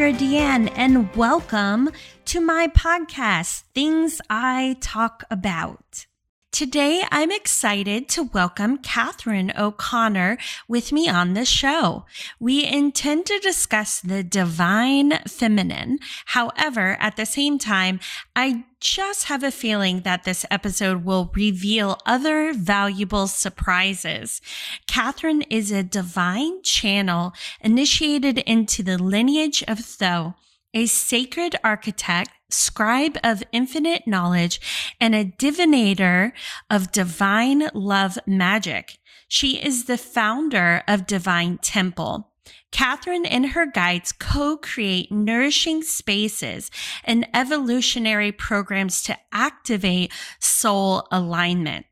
Sandra 0.00 0.18
Deann, 0.18 0.72
and 0.76 1.14
welcome 1.14 1.90
to 2.24 2.40
my 2.40 2.68
podcast, 2.68 3.64
Things 3.74 4.18
I 4.30 4.78
Talk 4.80 5.24
About. 5.30 6.06
Today, 6.52 7.04
I'm 7.12 7.30
excited 7.30 8.08
to 8.10 8.24
welcome 8.24 8.78
Catherine 8.78 9.52
O'Connor 9.56 10.36
with 10.66 10.90
me 10.90 11.08
on 11.08 11.34
the 11.34 11.44
show. 11.44 12.06
We 12.40 12.66
intend 12.66 13.26
to 13.26 13.38
discuss 13.38 14.00
the 14.00 14.24
divine 14.24 15.20
feminine. 15.28 16.00
However, 16.26 16.96
at 17.00 17.16
the 17.16 17.24
same 17.24 17.58
time, 17.58 18.00
I 18.34 18.64
just 18.80 19.24
have 19.24 19.44
a 19.44 19.52
feeling 19.52 20.00
that 20.00 20.24
this 20.24 20.44
episode 20.50 21.04
will 21.04 21.30
reveal 21.34 21.98
other 22.04 22.52
valuable 22.52 23.28
surprises. 23.28 24.42
Catherine 24.88 25.42
is 25.42 25.70
a 25.70 25.84
divine 25.84 26.62
channel 26.62 27.32
initiated 27.60 28.38
into 28.38 28.82
the 28.82 28.98
lineage 28.98 29.62
of 29.68 29.78
Thoth, 29.78 30.34
a 30.74 30.86
sacred 30.86 31.54
architect, 31.62 32.32
scribe 32.52 33.18
of 33.22 33.42
infinite 33.52 34.06
knowledge, 34.06 34.60
and 35.00 35.14
a 35.14 35.24
divinator 35.24 36.32
of 36.68 36.92
divine 36.92 37.68
love 37.74 38.18
magic. 38.26 38.98
She 39.28 39.58
is 39.58 39.84
the 39.84 39.98
founder 39.98 40.82
of 40.88 41.06
Divine 41.06 41.58
Temple. 41.58 42.32
Catherine 42.72 43.26
and 43.26 43.50
her 43.50 43.66
guides 43.66 44.12
co-create 44.12 45.10
nourishing 45.10 45.82
spaces 45.82 46.70
and 47.04 47.26
evolutionary 47.34 48.32
programs 48.32 49.02
to 49.04 49.16
activate 49.32 50.12
soul 50.38 51.06
alignment. 51.10 51.86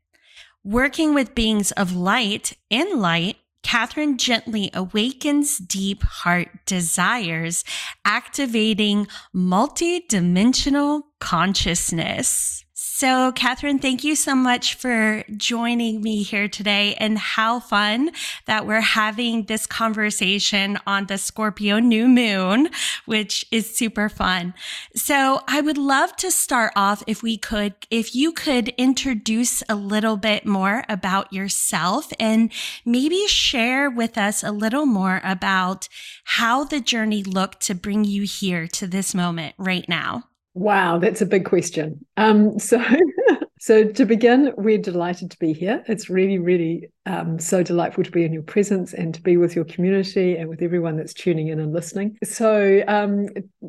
Working 0.63 1.13
with 1.13 1.35
beings 1.35 1.71
of 1.71 1.95
light 1.95 2.57
and 2.69 3.01
light, 3.01 3.37
Catherine 3.63 4.17
gently 4.17 4.69
awakens 4.73 5.57
deep 5.57 6.03
heart 6.03 6.49
desires, 6.65 7.63
activating 8.05 9.07
multidimensional 9.35 11.03
consciousness. 11.19 12.65
So, 12.99 13.31
Catherine, 13.31 13.79
thank 13.79 14.03
you 14.03 14.13
so 14.13 14.35
much 14.35 14.75
for 14.75 15.23
joining 15.37 16.01
me 16.01 16.21
here 16.21 16.49
today. 16.49 16.95
And 16.95 17.17
how 17.17 17.61
fun 17.61 18.11
that 18.45 18.67
we're 18.67 18.81
having 18.81 19.45
this 19.45 19.65
conversation 19.65 20.77
on 20.85 21.05
the 21.05 21.17
Scorpio 21.17 21.79
new 21.79 22.09
moon, 22.09 22.67
which 23.05 23.45
is 23.51 23.73
super 23.73 24.09
fun. 24.09 24.53
So, 24.97 25.39
I 25.47 25.61
would 25.61 25.77
love 25.77 26.13
to 26.17 26.29
start 26.29 26.73
off 26.75 27.01
if 27.07 27.23
we 27.23 27.37
could, 27.37 27.73
if 27.89 28.13
you 28.13 28.33
could 28.33 28.67
introduce 28.77 29.63
a 29.69 29.75
little 29.75 30.17
bit 30.17 30.45
more 30.45 30.83
about 30.89 31.31
yourself 31.31 32.11
and 32.19 32.51
maybe 32.83 33.27
share 33.27 33.89
with 33.89 34.17
us 34.17 34.43
a 34.43 34.51
little 34.51 34.85
more 34.85 35.21
about 35.23 35.87
how 36.25 36.65
the 36.65 36.81
journey 36.81 37.23
looked 37.23 37.61
to 37.61 37.75
bring 37.75 38.03
you 38.03 38.23
here 38.23 38.67
to 38.67 38.87
this 38.87 39.15
moment 39.15 39.55
right 39.57 39.87
now. 39.87 40.25
Wow, 40.53 40.97
that's 40.97 41.21
a 41.21 41.25
big 41.25 41.45
question. 41.45 42.05
Um, 42.17 42.57
so, 42.59 42.83
so 43.59 43.87
to 43.91 44.05
begin, 44.05 44.53
we're 44.57 44.79
delighted 44.79 45.31
to 45.31 45.39
be 45.39 45.53
here. 45.53 45.83
It's 45.87 46.09
really, 46.09 46.39
really 46.39 46.89
um, 47.05 47.39
so 47.39 47.61
delightful 47.61 48.03
to 48.03 48.11
be 48.11 48.25
in 48.25 48.33
your 48.33 48.43
presence 48.43 48.93
and 48.93 49.13
to 49.13 49.21
be 49.21 49.37
with 49.37 49.55
your 49.55 49.65
community 49.65 50.37
and 50.37 50.49
with 50.49 50.61
everyone 50.61 50.97
that's 50.97 51.13
tuning 51.13 51.49
in 51.49 51.59
and 51.59 51.71
listening. 51.71 52.17
So, 52.23 52.83
um, 52.87 53.27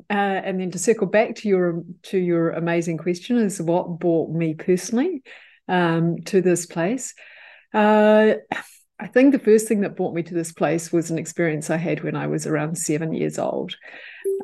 uh, 0.08 0.12
and 0.12 0.60
then 0.60 0.70
to 0.70 0.78
circle 0.78 1.06
back 1.06 1.36
to 1.36 1.48
your 1.48 1.82
to 2.04 2.18
your 2.18 2.50
amazing 2.50 2.98
question 2.98 3.36
is 3.36 3.60
what 3.60 3.98
brought 3.98 4.30
me 4.30 4.54
personally 4.54 5.22
um, 5.68 6.22
to 6.26 6.40
this 6.40 6.66
place. 6.66 7.14
Uh, 7.74 8.34
I 9.00 9.06
think 9.06 9.32
the 9.32 9.38
first 9.38 9.66
thing 9.66 9.80
that 9.80 9.96
brought 9.96 10.14
me 10.14 10.22
to 10.24 10.34
this 10.34 10.52
place 10.52 10.92
was 10.92 11.10
an 11.10 11.18
experience 11.18 11.70
I 11.70 11.78
had 11.78 12.04
when 12.04 12.16
I 12.16 12.26
was 12.26 12.46
around 12.46 12.76
seven 12.76 13.14
years 13.14 13.38
old. 13.38 13.74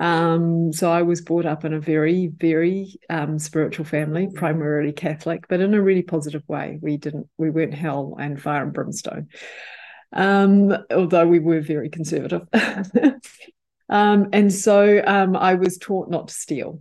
Um, 0.01 0.73
so 0.73 0.91
I 0.91 1.03
was 1.03 1.23
brought 1.23 1.47
up 1.47 1.65
in 1.65 1.73
a 1.73 1.81
very, 1.81 2.27
very 2.27 2.95
um, 3.09 3.39
spiritual 3.39 3.85
family, 3.85 4.29
primarily 4.29 4.93
Catholic, 4.93 5.49
but 5.49 5.61
in 5.61 5.75
a 5.75 5.81
really 5.81 6.03
positive 6.03 6.43
way. 6.49 6.79
We 6.83 6.97
didn't, 6.97 7.29
we 7.39 7.51
weren't 7.51 7.75
hell 7.75 8.17
and 8.19 8.41
fire 8.41 8.65
and 8.65 8.73
brimstone, 8.73 9.29
um, 10.13 10.77
although 10.91 11.27
we 11.27 11.39
were 11.39 11.61
very 11.61 11.89
conservative. 11.89 12.47
Um, 13.89 14.29
and 14.33 14.53
so 14.53 15.03
um, 15.07 15.37
I 15.37 15.55
was 15.55 15.79
taught 15.79 16.11
not 16.11 16.29
to 16.29 16.35
steal, 16.35 16.81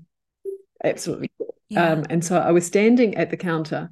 absolutely. 0.83 1.31
Yeah. 1.69 1.91
Um, 1.91 2.05
and 2.09 2.23
so 2.23 2.37
I 2.37 2.51
was 2.51 2.65
standing 2.65 3.15
at 3.15 3.29
the 3.29 3.37
counter. 3.37 3.89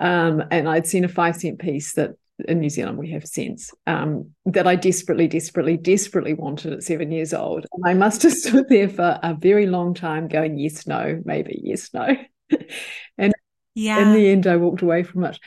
Um, 0.00 0.44
and 0.50 0.68
I'd 0.68 0.86
seen 0.86 1.04
a 1.04 1.08
five 1.08 1.36
cent 1.36 1.58
piece 1.58 1.94
that 1.94 2.12
in 2.48 2.60
New 2.60 2.70
Zealand 2.70 2.98
we 2.98 3.10
have 3.10 3.26
since 3.26 3.70
um, 3.86 4.30
that 4.46 4.66
I 4.66 4.76
desperately, 4.76 5.28
desperately, 5.28 5.76
desperately 5.76 6.34
wanted 6.34 6.72
at 6.72 6.82
seven 6.82 7.10
years 7.10 7.32
old. 7.34 7.66
And 7.72 7.84
I 7.86 7.94
must 7.94 8.22
have 8.22 8.32
stood 8.34 8.68
there 8.68 8.88
for 8.88 9.18
a 9.22 9.34
very 9.34 9.66
long 9.66 9.94
time 9.94 10.28
going, 10.28 10.58
yes, 10.58 10.86
no, 10.86 11.20
maybe, 11.24 11.60
yes, 11.62 11.92
no. 11.92 12.16
and 13.18 13.34
yeah. 13.74 14.00
in 14.00 14.12
the 14.12 14.28
end, 14.28 14.46
I 14.46 14.56
walked 14.56 14.82
away 14.82 15.02
from 15.02 15.24
it. 15.24 15.38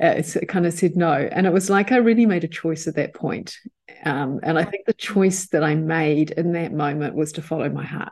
Uh, 0.00 0.14
it 0.16 0.48
kind 0.48 0.66
of 0.66 0.74
said 0.74 0.96
no. 0.96 1.12
And 1.12 1.46
it 1.46 1.52
was 1.52 1.70
like 1.70 1.92
I 1.92 1.96
really 1.96 2.26
made 2.26 2.44
a 2.44 2.48
choice 2.48 2.88
at 2.88 2.96
that 2.96 3.14
point. 3.14 3.56
Um, 4.04 4.40
and 4.42 4.58
I 4.58 4.64
think 4.64 4.86
the 4.86 4.92
choice 4.92 5.48
that 5.48 5.62
I 5.62 5.76
made 5.76 6.32
in 6.32 6.52
that 6.52 6.72
moment 6.72 7.14
was 7.14 7.32
to 7.32 7.42
follow 7.42 7.68
my 7.68 7.84
heart, 7.84 8.10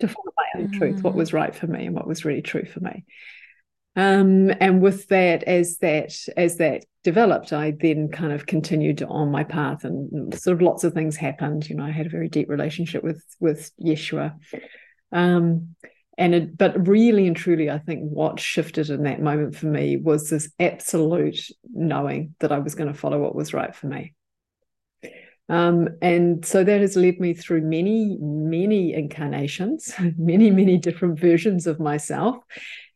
to 0.00 0.08
follow 0.08 0.32
my 0.36 0.60
own 0.60 0.68
mm. 0.68 0.78
truth, 0.78 1.02
what 1.02 1.14
mm. 1.14 1.18
was 1.18 1.32
right 1.32 1.54
for 1.54 1.66
me 1.66 1.86
and 1.86 1.94
what 1.94 2.06
was 2.06 2.24
really 2.24 2.42
true 2.42 2.66
for 2.66 2.80
me. 2.80 3.04
Um, 3.96 4.50
and 4.60 4.80
with 4.80 5.08
that, 5.08 5.42
as 5.44 5.78
that 5.78 6.14
as 6.36 6.56
that 6.58 6.84
developed, 7.02 7.52
I 7.52 7.72
then 7.72 8.08
kind 8.08 8.32
of 8.32 8.46
continued 8.46 9.02
on 9.02 9.30
my 9.30 9.42
path, 9.42 9.84
and 9.84 10.32
sort 10.34 10.56
of 10.56 10.62
lots 10.62 10.84
of 10.84 10.92
things 10.92 11.16
happened. 11.16 11.68
You 11.68 11.76
know, 11.76 11.84
I 11.84 11.90
had 11.90 12.06
a 12.06 12.10
very 12.10 12.28
deep 12.28 12.48
relationship 12.48 13.02
with 13.02 13.24
with 13.40 13.72
Yeshua, 13.82 14.34
um, 15.10 15.74
and 16.16 16.34
it, 16.34 16.56
but 16.56 16.86
really 16.86 17.26
and 17.26 17.36
truly, 17.36 17.68
I 17.68 17.78
think 17.78 18.02
what 18.02 18.38
shifted 18.38 18.90
in 18.90 19.02
that 19.04 19.20
moment 19.20 19.56
for 19.56 19.66
me 19.66 19.96
was 19.96 20.30
this 20.30 20.50
absolute 20.60 21.40
knowing 21.72 22.36
that 22.38 22.52
I 22.52 22.60
was 22.60 22.76
going 22.76 22.92
to 22.92 22.98
follow 22.98 23.20
what 23.20 23.34
was 23.34 23.52
right 23.52 23.74
for 23.74 23.88
me. 23.88 24.14
Um, 25.50 25.88
and 26.00 26.46
so 26.46 26.62
that 26.62 26.80
has 26.80 26.94
led 26.96 27.18
me 27.18 27.34
through 27.34 27.62
many, 27.62 28.16
many 28.20 28.94
incarnations, 28.94 29.92
many, 30.16 30.50
many 30.50 30.78
different 30.78 31.18
versions 31.18 31.66
of 31.66 31.80
myself 31.80 32.36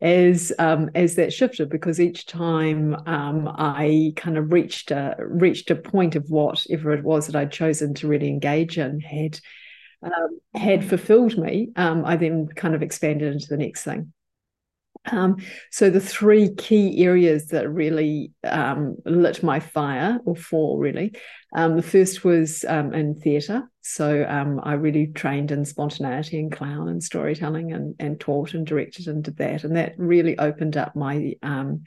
as 0.01 0.53
um, 0.59 0.89
as 0.95 1.17
that 1.17 1.33
shifted 1.33 1.69
because 1.69 1.99
each 1.99 2.27
time 2.27 2.95
um, 3.07 3.49
I 3.49 4.13
kind 4.17 4.39
of 4.39 4.53
reached 4.53 4.93
a 4.93 5.17
reached 5.19 5.71
a 5.71 5.77
point 5.77 6.15
of 6.15 6.27
whatever 6.29 6.93
it 6.93 7.03
was 7.03 7.27
that 7.27 7.37
I'd 7.37 7.51
chosen 7.51 7.93
to 7.95 8.07
really 8.07 8.29
engage 8.29 8.79
in 8.79 9.01
had 9.01 9.41
um, 10.03 10.39
had 10.55 10.85
fulfilled 10.85 11.37
me, 11.37 11.71
um, 11.77 12.05
I 12.05 12.17
then 12.17 12.47
kind 12.47 12.75
of 12.75 12.83
expanded 12.83 13.33
into 13.33 13.49
the 13.49 13.57
next 13.57 13.83
thing. 13.83 14.14
Um, 15.11 15.37
so 15.71 15.91
the 15.91 16.01
three 16.01 16.55
key 16.55 17.05
areas 17.05 17.49
that 17.49 17.69
really 17.69 18.33
um, 18.43 18.97
lit 19.05 19.43
my 19.43 19.61
fire, 19.61 20.19
or 20.25 20.35
four 20.35 20.79
really, 20.79 21.13
um, 21.55 21.77
the 21.77 21.83
first 21.83 22.25
was 22.25 22.65
um, 22.67 22.95
in 22.95 23.15
theatre. 23.15 23.71
So 23.83 24.25
um, 24.27 24.61
I 24.63 24.75
really 24.75 25.09
trained 25.09 25.51
in 25.51 25.65
spontaneity 25.65 26.39
and 26.39 26.51
clown 26.51 26.89
and 26.89 27.03
storytelling, 27.03 27.73
and, 27.73 27.95
and 27.99 28.19
taught 28.19 28.55
and 28.55 28.67
directed 28.67 29.09
and 29.09 29.23
did 29.23 29.37
that, 29.37 29.65
and 29.65 29.77
that 29.77 29.95
really 29.99 30.39
opened 30.39 30.77
up 30.77 30.97
my. 30.97 31.35
Um, 31.43 31.85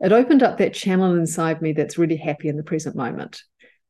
it 0.00 0.12
opened 0.12 0.42
up 0.42 0.58
that 0.58 0.74
channel 0.74 1.14
inside 1.14 1.62
me 1.62 1.72
that's 1.72 1.96
really 1.96 2.16
happy 2.16 2.48
in 2.48 2.56
the 2.56 2.62
present 2.62 2.94
moment, 2.94 3.42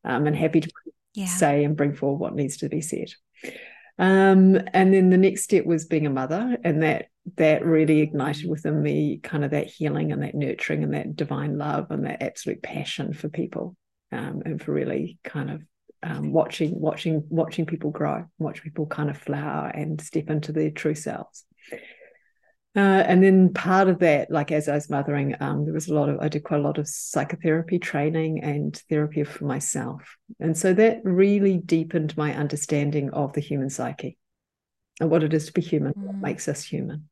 and 0.04 0.36
happy 0.36 0.60
to 0.60 0.70
yeah. 1.14 1.26
say 1.26 1.64
and 1.64 1.76
bring 1.76 1.94
forward 1.94 2.18
what 2.18 2.34
needs 2.34 2.58
to 2.58 2.68
be 2.68 2.80
said. 2.80 3.08
Um, 3.98 4.60
and 4.72 4.92
then 4.92 5.10
the 5.10 5.16
next 5.16 5.44
step 5.44 5.66
was 5.66 5.86
being 5.86 6.06
a 6.06 6.10
mother, 6.10 6.56
and 6.62 6.82
that 6.82 7.06
that 7.36 7.64
really 7.64 8.00
ignited 8.00 8.48
within 8.48 8.82
me 8.82 9.18
kind 9.22 9.44
of 9.44 9.52
that 9.52 9.66
healing 9.66 10.12
and 10.12 10.22
that 10.22 10.34
nurturing 10.34 10.84
and 10.84 10.94
that 10.94 11.16
divine 11.16 11.56
love 11.56 11.90
and 11.90 12.04
that 12.04 12.22
absolute 12.22 12.62
passion 12.62 13.12
for 13.12 13.28
people, 13.28 13.76
um, 14.12 14.42
and 14.44 14.62
for 14.62 14.72
really 14.72 15.18
kind 15.24 15.50
of 15.50 15.62
um, 16.02 16.32
watching 16.32 16.78
watching 16.78 17.24
watching 17.30 17.64
people 17.64 17.90
grow, 17.90 18.24
watch 18.38 18.62
people 18.62 18.86
kind 18.86 19.08
of 19.08 19.16
flower 19.16 19.68
and 19.68 20.00
step 20.00 20.28
into 20.28 20.52
their 20.52 20.70
true 20.70 20.94
selves. 20.94 21.44
Uh, 22.76 22.80
and 23.06 23.22
then 23.22 23.52
part 23.52 23.88
of 23.88 24.00
that, 24.00 24.32
like 24.32 24.50
as 24.50 24.68
I 24.68 24.74
was 24.74 24.90
mothering, 24.90 25.36
um, 25.38 25.64
there 25.64 25.72
was 25.72 25.86
a 25.86 25.94
lot 25.94 26.08
of, 26.08 26.18
I 26.18 26.26
did 26.26 26.42
quite 26.42 26.58
a 26.58 26.62
lot 26.62 26.78
of 26.78 26.88
psychotherapy 26.88 27.78
training 27.78 28.42
and 28.42 28.76
therapy 28.90 29.22
for 29.22 29.44
myself. 29.44 30.16
And 30.40 30.58
so 30.58 30.74
that 30.74 30.98
really 31.04 31.58
deepened 31.58 32.16
my 32.16 32.34
understanding 32.34 33.10
of 33.10 33.32
the 33.32 33.40
human 33.40 33.70
psyche 33.70 34.18
and 34.98 35.08
what 35.08 35.22
it 35.22 35.32
is 35.32 35.46
to 35.46 35.52
be 35.52 35.60
human, 35.60 35.92
mm. 35.92 36.02
what 36.02 36.16
makes 36.16 36.48
us 36.48 36.64
human. 36.64 37.08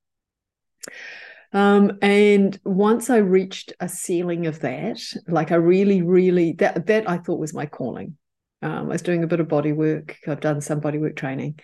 Um, 1.53 1.99
and 2.01 2.59
once 2.65 3.11
I 3.11 3.19
reached 3.19 3.75
a 3.79 3.89
ceiling 3.89 4.47
of 4.47 4.61
that, 4.61 5.01
like 5.29 5.53
I 5.53 5.57
really, 5.57 6.03
really, 6.03 6.53
that, 6.55 6.87
that 6.87 7.09
I 7.09 7.19
thought 7.19 7.41
was 7.41 7.53
my 7.53 7.67
calling. 7.67 8.17
Um, 8.63 8.87
I 8.87 8.93
was 8.93 9.03
doing 9.03 9.23
a 9.23 9.27
bit 9.27 9.41
of 9.41 9.49
body 9.49 9.73
work. 9.73 10.17
I've 10.27 10.41
done 10.41 10.61
some 10.61 10.81
body 10.81 10.99
work 10.99 11.17
training. 11.17 11.59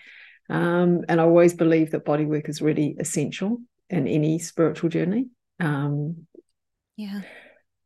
Um, 0.50 1.04
and 1.08 1.20
I 1.20 1.24
always 1.24 1.54
believe 1.54 1.92
that 1.92 2.04
body 2.04 2.26
work 2.26 2.48
is 2.48 2.60
really 2.60 2.96
essential 2.98 3.58
in 3.88 4.06
any 4.06 4.38
spiritual 4.38 4.90
journey. 4.90 5.26
Um, 5.60 6.26
yeah. 6.96 7.20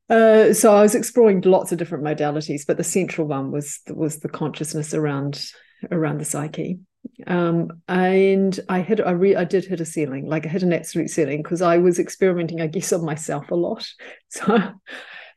Uh, 0.08 0.52
so 0.52 0.74
I 0.74 0.82
was 0.82 0.94
exploring 0.94 1.40
lots 1.42 1.72
of 1.72 1.78
different 1.78 2.04
modalities, 2.04 2.66
but 2.66 2.76
the 2.76 2.84
central 2.84 3.26
one 3.26 3.50
was 3.50 3.80
was 3.88 4.18
the 4.18 4.28
consciousness 4.28 4.94
around 4.94 5.44
around 5.90 6.18
the 6.18 6.24
psyche. 6.24 6.80
Um, 7.26 7.82
and 7.88 8.58
I 8.68 8.80
hit, 8.80 9.00
I 9.00 9.12
re, 9.12 9.36
I 9.36 9.44
did 9.44 9.64
hit 9.64 9.80
a 9.80 9.84
ceiling, 9.84 10.26
like 10.26 10.46
I 10.46 10.48
hit 10.48 10.62
an 10.62 10.72
absolute 10.72 11.10
ceiling 11.10 11.42
because 11.42 11.62
I 11.62 11.78
was 11.78 11.98
experimenting, 11.98 12.60
I 12.60 12.66
guess, 12.66 12.92
on 12.92 13.04
myself 13.04 13.50
a 13.50 13.54
lot. 13.54 13.86
So, 14.28 14.58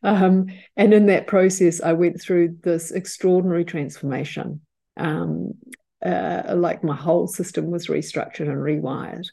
um, 0.04 0.48
and 0.78 0.94
in 0.94 1.08
that 1.08 1.28
process, 1.28 1.82
I 1.82 1.94
went 1.94 2.22
through 2.22 2.58
this 2.64 2.92
extraordinary 2.92 3.66
transformation. 3.66 4.62
Um, 4.98 5.56
uh, 6.06 6.54
like 6.56 6.84
my 6.84 6.96
whole 6.96 7.28
system 7.28 7.72
was 7.72 7.88
restructured 7.88 8.48
and 8.48 8.58
rewired. 8.58 9.26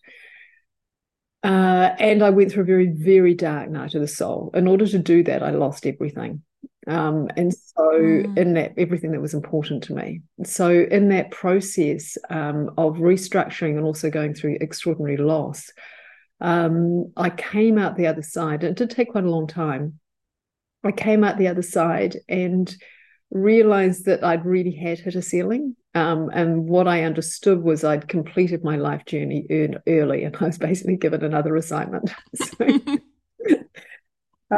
Uh, 1.43 1.95
and 1.99 2.23
I 2.23 2.31
went 2.31 2.53
through 2.53 2.63
a 2.63 2.67
very, 2.67 2.87
very 2.89 3.35
dark 3.35 3.69
night 3.69 3.95
of 3.95 4.01
the 4.01 4.09
soul. 4.09 4.51
In 4.55 4.67
order 4.67 4.87
to 4.87 4.99
do 4.99 5.23
that, 5.25 5.43
I 5.43 5.51
lost 5.51 5.87
everything. 5.87 6.43
Um, 6.87 7.29
and 7.37 7.55
so, 7.55 7.91
mm. 7.93 8.37
in 8.37 8.55
that, 8.55 8.73
everything 8.77 9.13
that 9.13 9.21
was 9.21 9.35
important 9.35 9.85
to 9.85 9.95
me. 9.95 10.23
So, 10.45 10.69
in 10.69 11.09
that 11.11 11.31
process 11.31 12.19
um, 12.29 12.71
of 12.77 12.97
restructuring 12.97 13.77
and 13.77 13.85
also 13.85 14.11
going 14.11 14.35
through 14.35 14.59
extraordinary 14.61 15.17
loss, 15.17 15.71
um, 16.41 17.13
I 17.17 17.31
came 17.31 17.79
out 17.79 17.97
the 17.97 18.09
other 18.09 18.23
side. 18.23 18.65
It 18.65 18.77
did 18.77 18.91
take 18.91 19.13
quite 19.13 19.25
a 19.25 19.31
long 19.31 19.47
time. 19.47 20.01
I 20.83 20.91
came 20.91 21.23
out 21.23 21.39
the 21.39 21.49
other 21.49 21.63
side 21.63 22.17
and 22.29 22.75
realized 23.31 24.07
that 24.07 24.25
I'd 24.25 24.45
really 24.45 24.75
had 24.75 24.99
hit 24.99 25.15
a 25.15 25.23
ceiling. 25.23 25.77
Um, 25.95 26.31
and 26.33 26.69
what 26.69 26.89
I 26.89 27.05
understood 27.05 27.63
was 27.63 27.85
I'd 27.85 28.09
completed 28.09 28.65
my 28.65 28.77
life 28.77 29.05
journey 29.05 29.47
early, 29.87 30.25
and 30.25 30.37
I 30.41 30.47
was 30.47 30.59
basically 30.59 30.97
given 30.97 31.25
another 31.25 31.55
assignment. 31.57 32.13
So, 32.35 32.67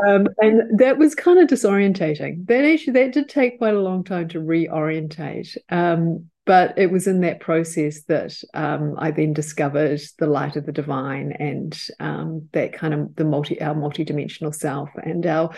um, 0.06 0.28
and 0.38 0.78
that 0.78 0.98
was 0.98 1.14
kind 1.14 1.38
of 1.38 1.48
disorientating. 1.48 2.46
That 2.46 2.64
actually 2.64 2.94
that 2.94 3.12
did 3.12 3.28
take 3.28 3.58
quite 3.58 3.74
a 3.74 3.80
long 3.80 4.04
time 4.04 4.28
to 4.28 4.40
reorientate. 4.40 5.56
Um, 5.70 6.30
but 6.46 6.76
it 6.76 6.90
was 6.90 7.06
in 7.06 7.22
that 7.22 7.40
process 7.40 8.02
that 8.04 8.34
um, 8.52 8.96
I 8.98 9.10
then 9.10 9.32
discovered 9.32 10.00
the 10.18 10.26
light 10.26 10.56
of 10.56 10.66
the 10.66 10.72
divine 10.72 11.32
and 11.32 11.78
um, 12.00 12.48
that 12.52 12.74
kind 12.74 12.92
of 12.92 13.16
the 13.16 13.24
multi 13.24 13.60
our 13.62 13.74
multidimensional 13.74 14.54
self 14.54 14.90
and 15.02 15.24
our 15.26 15.54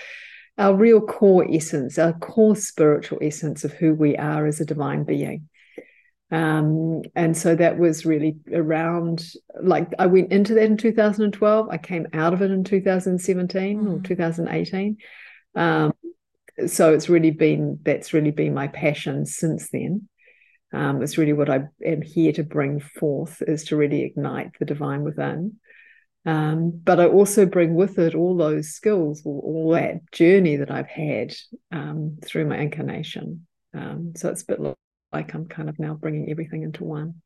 our 0.59 0.75
real 0.75 1.01
core 1.01 1.47
essence, 1.51 1.99
our 1.99 2.15
core 2.15 2.57
spiritual 2.57 3.19
essence 3.21 3.65
of 3.65 3.73
who 3.73 3.95
we 3.95 4.17
are 4.17 4.47
as 4.47 4.61
a 4.61 4.65
divine 4.65 5.05
being. 5.05 5.49
Um, 6.31 7.03
and 7.15 7.37
so 7.37 7.55
that 7.55 7.79
was 7.79 8.05
really 8.05 8.37
around 8.53 9.25
like 9.63 9.93
I 9.99 10.07
went 10.07 10.33
into 10.33 10.55
that 10.55 10.65
in 10.65 10.77
2012. 10.77 11.69
I 11.71 11.79
came 11.79 12.07
out 12.13 12.33
of 12.33 12.43
it 12.43 12.51
in 12.51 12.65
2017 12.65 13.81
mm. 13.81 13.93
or 13.93 14.03
2018. 14.03 14.97
Um, 15.55 15.93
so 16.67 16.93
it's 16.93 17.09
really 17.09 17.31
been 17.31 17.79
that's 17.83 18.13
really 18.13 18.33
been 18.33 18.55
my 18.55 18.69
passion 18.69 19.27
since 19.27 19.71
then. 19.71 20.09
Um, 20.73 21.01
it's 21.01 21.17
really 21.17 21.33
what 21.33 21.49
I 21.49 21.69
am 21.85 22.03
here 22.03 22.33
to 22.33 22.43
bring 22.43 22.81
forth 22.81 23.41
is 23.43 23.65
to 23.65 23.77
really 23.77 24.03
ignite 24.03 24.59
the 24.59 24.65
divine 24.65 25.03
within. 25.05 25.61
Um, 26.25 26.81
but 26.83 26.99
I 26.99 27.07
also 27.07 27.47
bring 27.47 27.75
with 27.75 28.01
it 28.01 28.17
all 28.17 28.37
those 28.37 28.71
skills, 28.71 29.23
all, 29.25 29.41
all 29.45 29.71
that 29.75 30.11
journey 30.11 30.57
that 30.57 30.73
I've 30.73 30.89
had 30.89 31.35
um, 31.71 32.19
through 32.25 32.47
my 32.47 32.59
incarnation. 32.59 33.47
Um, 33.73 34.15
so 34.17 34.31
it's 34.31 34.43
a 34.43 34.47
bit 34.47 34.61
like 34.61 34.75
I'm 35.13 35.47
kind 35.47 35.69
of 35.69 35.79
now 35.79 35.95
bringing 35.95 36.31
everything 36.31 36.63
into 36.63 36.85
one. 36.85 37.23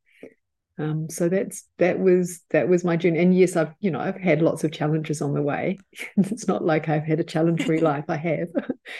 Um, 0.78 1.10
so 1.10 1.28
that's 1.28 1.64
that 1.78 1.98
was 1.98 2.40
that 2.50 2.68
was 2.68 2.84
my 2.84 2.96
journey. 2.96 3.18
And 3.18 3.36
yes, 3.36 3.54
I've 3.54 3.74
you 3.80 3.90
know 3.90 4.00
I've 4.00 4.16
had 4.16 4.40
lots 4.40 4.64
of 4.64 4.72
challenges 4.72 5.20
on 5.20 5.34
the 5.34 5.42
way. 5.42 5.78
it's 6.16 6.48
not 6.48 6.64
like 6.64 6.88
I've 6.88 7.04
had 7.04 7.20
a 7.20 7.24
challenge-free 7.24 7.80
life. 7.92 8.04
I 8.08 8.16
have, 8.16 8.48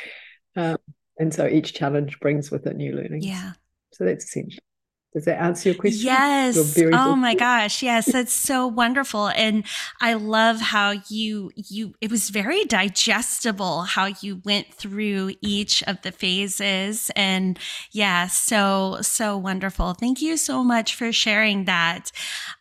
um, 0.57 0.77
and 1.19 1.33
so 1.33 1.47
each 1.47 1.73
challenge 1.73 2.21
brings 2.21 2.51
with 2.51 2.67
it 2.67 2.77
new 2.77 2.95
learnings. 2.95 3.27
Yeah. 3.27 3.53
So 3.93 4.05
that's 4.05 4.25
essential. 4.25 4.63
Does 5.13 5.25
that 5.25 5.43
answer 5.43 5.71
your 5.71 5.77
question? 5.77 6.07
Yes. 6.07 6.79
Oh 6.93 7.17
my 7.17 7.35
gosh. 7.35 7.83
Yes. 7.83 8.13
That's 8.13 8.33
so 8.33 8.69
wonderful. 8.69 9.27
And 9.29 9.65
I 10.01 10.15
love 10.15 10.61
how 10.61 10.95
you, 11.09 11.51
you, 11.57 11.95
it 12.01 12.13
was 12.13 12.31
very 12.31 12.65
digestible 12.65 13.83
how 13.83 14.07
you 14.21 14.41
went 14.45 14.73
through 14.73 15.33
each 15.43 15.83
of 15.83 16.01
the 16.03 16.13
phases. 16.13 17.11
And 17.17 17.59
yeah, 17.91 18.29
so, 18.29 18.99
so 19.01 19.37
wonderful. 19.37 19.95
Thank 19.95 20.23
you 20.23 20.37
so 20.37 20.63
much 20.63 20.95
for 20.95 21.11
sharing 21.11 21.65
that. 21.65 22.13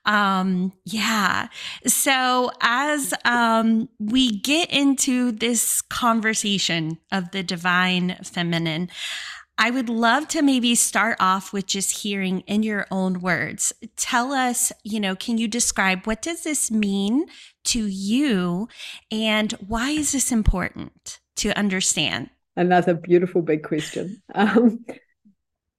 Um, 0.05 0.73
yeah. 0.85 1.49
So 1.85 2.49
as, 2.61 3.13
um, 3.25 3.89
we 3.99 4.39
get 4.39 4.71
into 4.71 5.31
this 5.31 5.81
conversation 5.81 6.97
of 7.11 7.29
the 7.29 7.43
divine 7.43 8.17
feminine, 8.23 8.89
I 9.61 9.71
would 9.71 9.89
love 9.89 10.29
to 10.29 10.41
maybe 10.41 10.73
start 10.73 11.17
off 11.19 11.51
with 11.51 11.67
just 11.67 12.03
hearing 12.03 12.39
in 12.47 12.63
your 12.63 12.87
own 12.91 13.19
words. 13.19 13.73
Tell 13.97 14.31
us, 14.31 14.71
you 14.85 15.01
know, 15.01 15.17
can 15.17 15.37
you 15.37 15.49
describe 15.49 16.05
what 16.05 16.21
does 16.21 16.43
this 16.43 16.71
mean 16.71 17.25
to 17.65 17.85
you 17.85 18.69
and 19.11 19.51
why 19.67 19.89
is 19.89 20.13
this 20.13 20.31
important 20.31 21.19
to 21.35 21.49
understand? 21.59 22.29
Another 22.55 22.93
beautiful 22.93 23.41
big 23.41 23.63
question. 23.63 24.23
Um, 24.33 24.85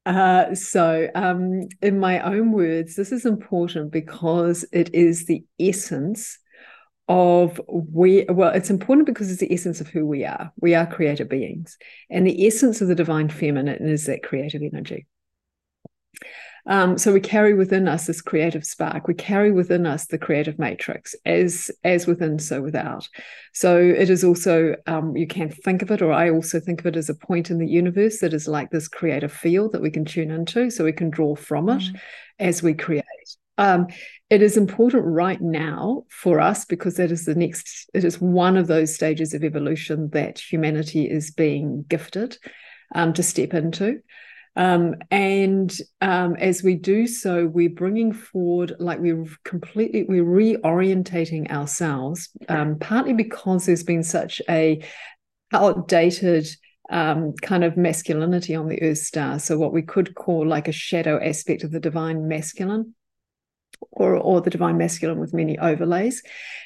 uh, 0.04 0.54
so, 0.54 1.08
um, 1.14 1.68
in 1.80 1.98
my 1.98 2.20
own 2.20 2.52
words, 2.52 2.96
this 2.96 3.12
is 3.12 3.24
important 3.24 3.92
because 3.92 4.62
it 4.72 4.94
is 4.94 5.24
the 5.24 5.42
essence 5.58 6.38
of 7.10 7.60
we 7.66 8.24
well 8.28 8.50
it's 8.50 8.70
important 8.70 9.04
because 9.04 9.32
it's 9.32 9.40
the 9.40 9.52
essence 9.52 9.80
of 9.80 9.88
who 9.88 10.06
we 10.06 10.24
are. 10.24 10.52
We 10.60 10.76
are 10.76 10.86
creative 10.86 11.28
beings 11.28 11.76
and 12.08 12.24
the 12.24 12.46
essence 12.46 12.80
of 12.80 12.86
the 12.86 12.94
divine 12.94 13.28
feminine 13.28 13.88
is 13.88 14.06
that 14.06 14.22
creative 14.22 14.62
energy. 14.62 15.06
Um, 16.66 16.98
so 16.98 17.12
we 17.12 17.20
carry 17.20 17.54
within 17.54 17.88
us 17.88 18.06
this 18.06 18.20
creative 18.20 18.64
spark. 18.64 19.08
We 19.08 19.14
carry 19.14 19.50
within 19.50 19.86
us 19.86 20.06
the 20.06 20.18
creative 20.18 20.58
matrix 20.60 21.16
as 21.26 21.68
as 21.82 22.06
within 22.06 22.38
so 22.38 22.62
without. 22.62 23.08
So 23.54 23.76
it 23.76 24.08
is 24.08 24.22
also 24.22 24.76
um, 24.86 25.16
you 25.16 25.26
can 25.26 25.50
think 25.50 25.82
of 25.82 25.90
it 25.90 26.02
or 26.02 26.12
i 26.12 26.30
also 26.30 26.60
think 26.60 26.78
of 26.78 26.86
it 26.86 26.96
as 26.96 27.08
a 27.08 27.14
point 27.14 27.50
in 27.50 27.58
the 27.58 27.66
universe 27.66 28.20
that 28.20 28.32
is 28.32 28.46
like 28.46 28.70
this 28.70 28.86
creative 28.86 29.32
field 29.32 29.72
that 29.72 29.82
we 29.82 29.90
can 29.90 30.04
tune 30.04 30.30
into 30.30 30.70
so 30.70 30.84
we 30.84 30.92
can 30.92 31.10
draw 31.10 31.34
from 31.34 31.68
it 31.70 31.82
mm. 31.82 32.00
as 32.38 32.62
we 32.62 32.72
create. 32.72 33.04
Um, 33.58 33.88
it 34.30 34.42
is 34.42 34.56
important 34.56 35.04
right 35.04 35.40
now 35.40 36.04
for 36.08 36.40
us 36.40 36.64
because 36.64 36.94
that 36.94 37.10
is 37.10 37.24
the 37.24 37.34
next, 37.34 37.90
it 37.92 38.04
is 38.04 38.20
one 38.20 38.56
of 38.56 38.68
those 38.68 38.94
stages 38.94 39.34
of 39.34 39.42
evolution 39.42 40.08
that 40.10 40.38
humanity 40.38 41.10
is 41.10 41.32
being 41.32 41.84
gifted 41.88 42.38
um, 42.94 43.12
to 43.12 43.24
step 43.24 43.54
into. 43.54 44.00
Um, 44.54 44.94
and 45.10 45.76
um, 46.00 46.36
as 46.36 46.62
we 46.62 46.76
do 46.76 47.08
so, 47.08 47.46
we're 47.46 47.70
bringing 47.70 48.12
forward, 48.12 48.76
like 48.78 49.00
we're 49.00 49.26
completely, 49.44 50.04
we're 50.08 50.24
reorientating 50.24 51.50
ourselves, 51.50 52.28
um, 52.48 52.78
partly 52.78 53.14
because 53.14 53.66
there's 53.66 53.82
been 53.82 54.04
such 54.04 54.40
a 54.48 54.84
outdated 55.52 56.48
um, 56.90 57.32
kind 57.42 57.64
of 57.64 57.76
masculinity 57.76 58.54
on 58.54 58.68
the 58.68 58.82
Earth 58.82 58.98
star. 58.98 59.38
So, 59.38 59.56
what 59.56 59.72
we 59.72 59.82
could 59.82 60.14
call 60.14 60.46
like 60.46 60.66
a 60.66 60.72
shadow 60.72 61.20
aspect 61.22 61.62
of 61.62 61.70
the 61.70 61.80
divine 61.80 62.26
masculine 62.26 62.94
or, 63.92 64.16
or 64.16 64.40
the 64.40 64.50
divine 64.50 64.78
masculine 64.78 65.18
with 65.18 65.34
many 65.34 65.58
overlays. 65.58 66.22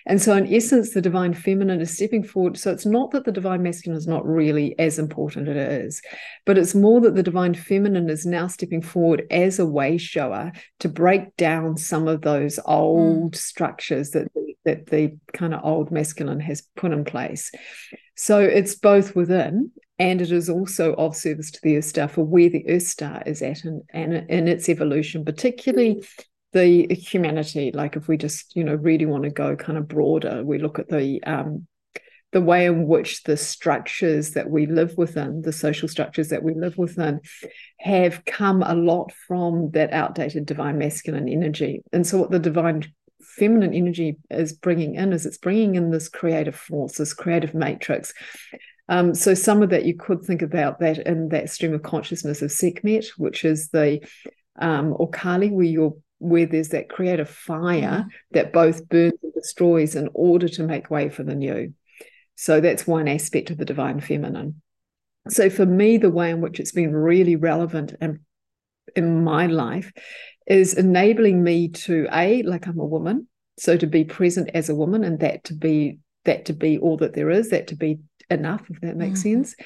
And 0.06 0.20
so, 0.20 0.36
in 0.36 0.52
essence, 0.52 0.92
the 0.92 1.00
divine 1.00 1.32
feminine 1.32 1.80
is 1.80 1.96
stepping 1.96 2.22
forward. 2.22 2.58
So, 2.58 2.70
it's 2.70 2.84
not 2.84 3.10
that 3.12 3.24
the 3.24 3.32
divine 3.32 3.62
masculine 3.62 3.98
is 3.98 4.06
not 4.06 4.26
really 4.26 4.78
as 4.78 4.98
important, 4.98 5.48
it 5.48 5.56
is, 5.56 6.02
but 6.44 6.58
it's 6.58 6.74
more 6.74 7.00
that 7.00 7.14
the 7.14 7.22
divine 7.22 7.54
feminine 7.54 8.10
is 8.10 8.26
now 8.26 8.46
stepping 8.46 8.82
forward 8.82 9.26
as 9.30 9.58
a 9.58 9.66
way 9.66 9.96
shower 9.96 10.52
to 10.80 10.88
break 10.88 11.36
down 11.36 11.76
some 11.76 12.06
of 12.06 12.20
those 12.22 12.58
old 12.66 13.32
mm. 13.32 13.36
structures 13.36 14.10
that 14.10 14.32
the, 14.34 14.54
that 14.64 14.86
the 14.86 15.16
kind 15.32 15.54
of 15.54 15.64
old 15.64 15.90
masculine 15.90 16.40
has 16.40 16.62
put 16.76 16.92
in 16.92 17.04
place. 17.04 17.50
So, 18.14 18.40
it's 18.40 18.74
both 18.74 19.16
within 19.16 19.70
and 19.98 20.20
it 20.20 20.32
is 20.32 20.50
also 20.50 20.92
of 20.94 21.16
service 21.16 21.50
to 21.52 21.60
the 21.62 21.78
Earth 21.78 21.84
Star 21.84 22.08
for 22.08 22.24
where 22.24 22.50
the 22.50 22.68
Earth 22.68 22.86
Star 22.86 23.22
is 23.24 23.42
at 23.42 23.64
in, 23.64 23.82
in, 23.94 24.12
in 24.12 24.48
its 24.48 24.68
evolution, 24.68 25.24
particularly 25.24 26.04
the 26.54 26.86
humanity 26.94 27.70
like 27.72 27.96
if 27.96 28.08
we 28.08 28.16
just 28.16 28.56
you 28.56 28.64
know 28.64 28.74
really 28.74 29.06
want 29.06 29.24
to 29.24 29.30
go 29.30 29.54
kind 29.54 29.76
of 29.76 29.86
broader 29.86 30.42
we 30.42 30.58
look 30.58 30.78
at 30.78 30.88
the 30.88 31.22
um 31.24 31.66
the 32.34 32.40
way 32.40 32.66
in 32.66 32.88
which 32.88 33.22
the 33.22 33.36
structures 33.36 34.32
that 34.32 34.50
we 34.50 34.66
live 34.66 34.98
within 34.98 35.40
the 35.42 35.52
social 35.52 35.86
structures 35.86 36.30
that 36.30 36.42
we 36.42 36.52
live 36.52 36.76
within 36.76 37.20
have 37.78 38.24
come 38.24 38.60
a 38.64 38.74
lot 38.74 39.12
from 39.28 39.70
that 39.70 39.92
outdated 39.92 40.44
divine 40.44 40.76
masculine 40.76 41.28
energy. 41.28 41.80
And 41.92 42.04
so 42.04 42.18
what 42.18 42.32
the 42.32 42.40
divine 42.40 42.92
feminine 43.22 43.72
energy 43.72 44.16
is 44.30 44.52
bringing 44.52 44.96
in 44.96 45.12
is 45.12 45.26
it's 45.26 45.38
bringing 45.38 45.76
in 45.76 45.90
this 45.90 46.08
creative 46.08 46.56
force 46.56 46.98
this 46.98 47.14
creative 47.14 47.54
matrix. 47.54 48.12
Um, 48.88 49.14
so 49.14 49.34
some 49.34 49.62
of 49.62 49.70
that 49.70 49.84
you 49.84 49.96
could 49.96 50.24
think 50.24 50.42
about 50.42 50.80
that 50.80 50.98
in 50.98 51.28
that 51.28 51.50
stream 51.50 51.72
of 51.72 51.84
consciousness 51.84 52.42
of 52.42 52.50
Sekhmet, 52.50 53.06
which 53.16 53.44
is 53.44 53.68
the 53.68 54.00
um, 54.58 54.92
or 54.96 55.08
Kali, 55.08 55.50
where 55.50 55.64
you're 55.64 55.96
where 56.18 56.46
there's 56.46 56.70
that 56.70 56.88
creative 56.88 57.28
fire 57.28 58.06
mm. 58.06 58.08
that 58.32 58.52
both 58.52 58.88
burns 58.88 59.14
and 59.22 59.34
destroys 59.34 59.94
in 59.94 60.08
order 60.14 60.48
to 60.48 60.62
make 60.62 60.90
way 60.90 61.08
for 61.08 61.22
the 61.22 61.34
new. 61.34 61.74
So 62.36 62.60
that's 62.60 62.86
one 62.86 63.08
aspect 63.08 63.50
of 63.50 63.58
the 63.58 63.64
divine 63.64 64.00
feminine. 64.00 64.60
So 65.28 65.48
for 65.48 65.66
me, 65.66 65.96
the 65.96 66.10
way 66.10 66.30
in 66.30 66.40
which 66.40 66.60
it's 66.60 66.72
been 66.72 66.94
really 66.94 67.36
relevant 67.36 67.94
and 68.00 68.20
in 68.94 69.24
my 69.24 69.46
life 69.46 69.92
is 70.46 70.74
enabling 70.74 71.42
me 71.42 71.68
to 71.68 72.06
a 72.12 72.42
like 72.42 72.66
I'm 72.66 72.78
a 72.78 72.84
woman, 72.84 73.28
so 73.58 73.76
to 73.76 73.86
be 73.86 74.04
present 74.04 74.50
as 74.52 74.68
a 74.68 74.74
woman, 74.74 75.04
and 75.04 75.20
that 75.20 75.44
to 75.44 75.54
be 75.54 75.98
that 76.24 76.46
to 76.46 76.52
be 76.52 76.78
all 76.78 76.96
that 76.98 77.14
there 77.14 77.30
is, 77.30 77.50
that 77.50 77.68
to 77.68 77.76
be 77.76 78.00
enough, 78.30 78.62
if 78.68 78.80
that 78.80 78.96
makes 78.96 79.20
mm-hmm. 79.20 79.42
sense. 79.44 79.56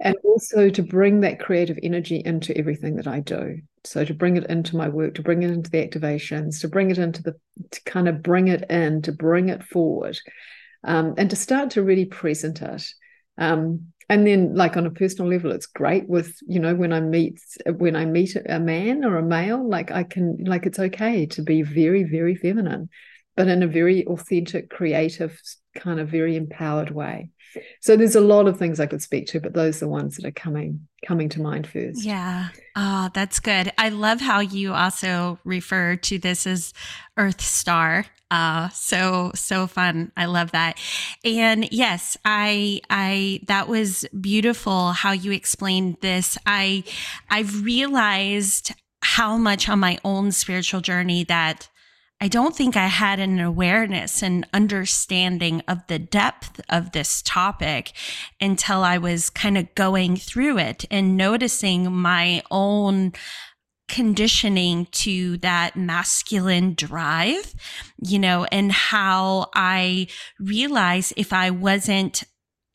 And 0.00 0.14
also 0.24 0.68
to 0.70 0.82
bring 0.82 1.20
that 1.20 1.40
creative 1.40 1.78
energy 1.82 2.22
into 2.24 2.56
everything 2.56 2.96
that 2.96 3.06
I 3.06 3.20
do. 3.20 3.58
So 3.84 4.04
to 4.04 4.14
bring 4.14 4.36
it 4.36 4.46
into 4.46 4.76
my 4.76 4.88
work, 4.88 5.14
to 5.14 5.22
bring 5.22 5.42
it 5.42 5.50
into 5.50 5.70
the 5.70 5.86
activations, 5.86 6.60
to 6.60 6.68
bring 6.68 6.90
it 6.90 6.98
into 6.98 7.22
the, 7.22 7.34
to 7.70 7.82
kind 7.84 8.08
of 8.08 8.22
bring 8.22 8.48
it 8.48 8.70
in, 8.70 9.02
to 9.02 9.12
bring 9.12 9.48
it 9.48 9.62
forward, 9.62 10.18
um, 10.84 11.14
and 11.18 11.28
to 11.30 11.36
start 11.36 11.70
to 11.70 11.82
really 11.82 12.04
present 12.04 12.62
it. 12.62 12.86
Um, 13.38 13.92
and 14.08 14.26
then 14.26 14.54
like 14.54 14.76
on 14.76 14.84
a 14.84 14.90
personal 14.90 15.30
level 15.30 15.52
it's 15.52 15.66
great 15.66 16.08
with 16.08 16.36
you 16.46 16.60
know 16.60 16.74
when 16.74 16.92
i 16.92 17.00
meet 17.00 17.40
when 17.78 17.96
i 17.96 18.04
meet 18.04 18.36
a 18.46 18.60
man 18.60 19.04
or 19.04 19.16
a 19.16 19.22
male 19.22 19.66
like 19.66 19.90
i 19.90 20.02
can 20.02 20.36
like 20.44 20.66
it's 20.66 20.78
okay 20.78 21.24
to 21.24 21.42
be 21.42 21.62
very 21.62 22.02
very 22.02 22.34
feminine 22.34 22.88
but 23.36 23.48
in 23.48 23.62
a 23.62 23.66
very 23.66 24.04
authentic 24.06 24.68
creative 24.68 25.40
kind 25.76 25.98
of 25.98 26.08
very 26.08 26.36
empowered 26.36 26.90
way 26.90 27.30
so 27.80 27.96
there's 27.96 28.16
a 28.16 28.20
lot 28.20 28.46
of 28.46 28.58
things 28.58 28.80
I 28.80 28.86
could 28.86 29.02
speak 29.02 29.26
to, 29.28 29.40
but 29.40 29.54
those 29.54 29.76
are 29.76 29.86
the 29.86 29.90
ones 29.90 30.16
that 30.16 30.24
are 30.24 30.32
coming 30.32 30.86
coming 31.06 31.28
to 31.30 31.40
mind 31.40 31.66
first. 31.66 32.04
Yeah. 32.04 32.48
Oh, 32.76 33.10
that's 33.12 33.40
good. 33.40 33.72
I 33.76 33.88
love 33.88 34.20
how 34.20 34.40
you 34.40 34.72
also 34.72 35.38
refer 35.44 35.96
to 35.96 36.18
this 36.18 36.46
as 36.46 36.72
Earth 37.16 37.40
Star. 37.40 38.06
Uh, 38.30 38.70
so 38.70 39.30
so 39.34 39.66
fun. 39.66 40.10
I 40.16 40.24
love 40.24 40.52
that. 40.52 40.78
And 41.24 41.70
yes, 41.70 42.16
I 42.24 42.80
I 42.88 43.40
that 43.46 43.68
was 43.68 44.06
beautiful 44.18 44.92
how 44.92 45.12
you 45.12 45.32
explained 45.32 45.98
this. 46.00 46.38
I 46.46 46.84
I've 47.28 47.62
realized 47.62 48.72
how 49.02 49.36
much 49.36 49.68
on 49.68 49.80
my 49.80 49.98
own 50.04 50.32
spiritual 50.32 50.80
journey 50.80 51.24
that 51.24 51.68
I 52.22 52.28
don't 52.28 52.54
think 52.54 52.76
I 52.76 52.86
had 52.86 53.18
an 53.18 53.40
awareness 53.40 54.22
and 54.22 54.46
understanding 54.54 55.60
of 55.66 55.84
the 55.88 55.98
depth 55.98 56.60
of 56.68 56.92
this 56.92 57.20
topic 57.20 57.90
until 58.40 58.84
I 58.84 58.96
was 58.96 59.28
kind 59.28 59.58
of 59.58 59.74
going 59.74 60.16
through 60.16 60.58
it 60.58 60.84
and 60.88 61.16
noticing 61.16 61.92
my 61.92 62.44
own 62.48 63.14
conditioning 63.88 64.86
to 64.92 65.36
that 65.38 65.74
masculine 65.74 66.74
drive, 66.74 67.56
you 67.98 68.20
know, 68.20 68.44
and 68.52 68.70
how 68.70 69.50
I 69.52 70.06
realized 70.38 71.14
if 71.16 71.32
I 71.32 71.50
wasn't 71.50 72.22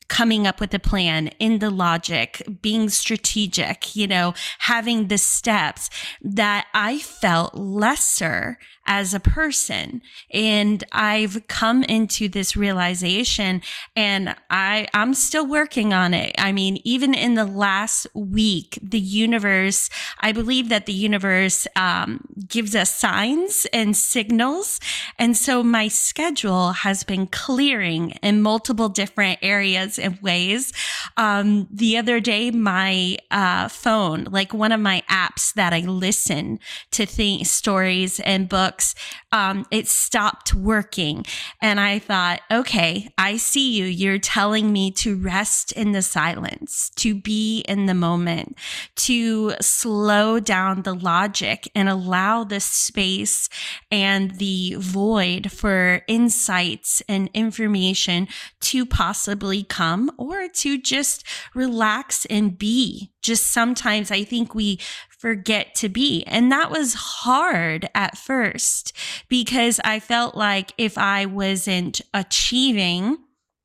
coming 0.08 0.46
up 0.46 0.60
with 0.60 0.74
a 0.74 0.78
plan 0.78 1.28
in 1.38 1.58
the 1.58 1.70
logic, 1.70 2.42
being 2.62 2.88
strategic, 2.88 3.94
you 3.94 4.06
know, 4.06 4.34
having 4.60 5.08
the 5.08 5.18
steps 5.18 5.90
that 6.22 6.66
I 6.74 6.98
felt 6.98 7.54
lesser 7.54 8.58
as 8.88 9.12
a 9.12 9.20
person. 9.20 10.00
And 10.32 10.82
I've 10.92 11.46
come 11.46 11.84
into 11.84 12.26
this 12.26 12.56
realization 12.56 13.60
and 13.94 14.34
I, 14.50 14.88
I'm 14.94 15.12
still 15.12 15.46
working 15.46 15.92
on 15.92 16.14
it. 16.14 16.34
I 16.38 16.52
mean, 16.52 16.80
even 16.84 17.12
in 17.12 17.34
the 17.34 17.44
last 17.44 18.06
week, 18.14 18.78
the 18.82 18.98
universe, 18.98 19.90
I 20.20 20.32
believe 20.32 20.70
that 20.70 20.86
the 20.86 20.94
universe 20.94 21.68
um, 21.76 22.24
gives 22.48 22.74
us 22.74 22.90
signs 22.90 23.66
and 23.74 23.94
signals. 23.94 24.80
And 25.18 25.36
so 25.36 25.62
my 25.62 25.88
schedule 25.88 26.72
has 26.72 27.04
been 27.04 27.26
clearing 27.26 28.12
in 28.22 28.40
multiple 28.40 28.88
different 28.88 29.38
areas 29.42 29.98
and 29.98 30.18
ways. 30.22 30.72
Um, 31.18 31.68
the 31.70 31.98
other 31.98 32.20
day, 32.20 32.50
my 32.50 33.18
uh, 33.30 33.68
phone, 33.68 34.24
like 34.30 34.54
one 34.54 34.72
of 34.72 34.80
my 34.80 35.02
apps 35.10 35.52
that 35.54 35.74
I 35.74 35.80
listen 35.80 36.58
to 36.92 37.04
things, 37.04 37.50
stories 37.50 38.18
and 38.20 38.48
books, 38.48 38.77
books, 38.78 38.94
um, 39.32 39.66
it 39.70 39.88
stopped 39.88 40.54
working. 40.54 41.24
And 41.60 41.80
I 41.80 41.98
thought, 41.98 42.40
okay, 42.50 43.08
I 43.18 43.36
see 43.36 43.72
you. 43.72 43.84
You're 43.84 44.18
telling 44.18 44.72
me 44.72 44.90
to 44.92 45.16
rest 45.16 45.72
in 45.72 45.92
the 45.92 46.02
silence, 46.02 46.90
to 46.96 47.14
be 47.14 47.60
in 47.68 47.86
the 47.86 47.94
moment, 47.94 48.56
to 48.96 49.54
slow 49.60 50.38
down 50.38 50.82
the 50.82 50.94
logic 50.94 51.68
and 51.74 51.88
allow 51.88 52.44
the 52.44 52.60
space 52.60 53.48
and 53.90 54.36
the 54.36 54.76
void 54.78 55.50
for 55.50 56.02
insights 56.06 57.02
and 57.08 57.28
information 57.34 58.28
to 58.60 58.86
possibly 58.86 59.64
come 59.64 60.10
or 60.16 60.48
to 60.48 60.78
just 60.78 61.24
relax 61.54 62.26
and 62.26 62.58
be. 62.58 63.10
Just 63.20 63.48
sometimes 63.48 64.10
I 64.10 64.24
think 64.24 64.54
we 64.54 64.78
forget 65.18 65.74
to 65.74 65.88
be. 65.88 66.22
And 66.24 66.50
that 66.52 66.70
was 66.70 66.94
hard 66.94 67.88
at 67.94 68.16
first 68.16 68.96
because 69.28 69.80
I 69.84 70.00
felt 70.00 70.34
like 70.34 70.72
if 70.78 70.96
I 70.96 71.26
wasn't 71.26 72.00
achieving, 72.14 73.18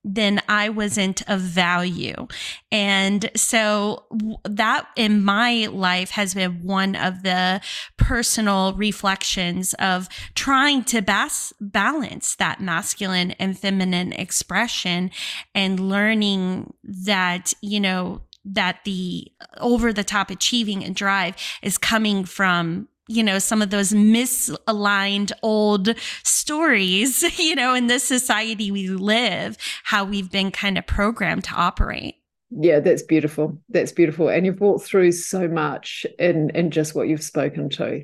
then 0.03 0.41
I 0.49 0.67
wasn't 0.67 1.21
of 1.29 1.39
value. 1.39 2.27
And 2.71 3.29
so 3.35 4.03
that 4.43 4.87
in 4.97 5.23
my 5.23 5.67
life 5.71 6.11
has 6.11 6.33
been 6.33 6.61
one 6.63 6.95
of 6.95 7.23
the 7.23 7.61
personal 7.97 8.73
reflections 8.73 9.73
of 9.75 10.09
trying 10.35 10.83
to 10.85 11.01
bas- 11.01 11.53
balance 11.61 12.35
that 12.35 12.59
masculine 12.59 13.31
and 13.31 13.57
feminine 13.57 14.11
expression 14.11 15.09
and 15.55 15.79
learning 15.79 16.73
that, 16.83 17.53
you 17.61 17.79
know, 17.79 18.23
that 18.45 18.79
the 18.83 19.31
over 19.57 19.93
the 19.93 20.03
top 20.03 20.29
achieving 20.29 20.83
and 20.83 20.95
drive 20.95 21.35
is 21.61 21.77
coming 21.77 22.25
from 22.25 22.87
you 23.07 23.23
know 23.23 23.39
some 23.39 23.61
of 23.61 23.69
those 23.69 23.91
misaligned 23.91 25.31
old 25.41 25.89
stories 26.23 27.21
you 27.39 27.55
know 27.55 27.73
in 27.73 27.87
this 27.87 28.03
society 28.03 28.71
we 28.71 28.87
live 28.89 29.57
how 29.83 30.03
we've 30.03 30.31
been 30.31 30.51
kind 30.51 30.77
of 30.77 30.85
programmed 30.85 31.43
to 31.43 31.53
operate. 31.53 32.15
Yeah 32.49 32.79
that's 32.79 33.03
beautiful. 33.03 33.57
That's 33.69 33.91
beautiful. 33.91 34.29
And 34.29 34.45
you've 34.45 34.61
walked 34.61 34.85
through 34.85 35.13
so 35.13 35.47
much 35.47 36.05
in 36.19 36.49
in 36.51 36.71
just 36.71 36.95
what 36.95 37.07
you've 37.07 37.23
spoken 37.23 37.69
to 37.69 38.03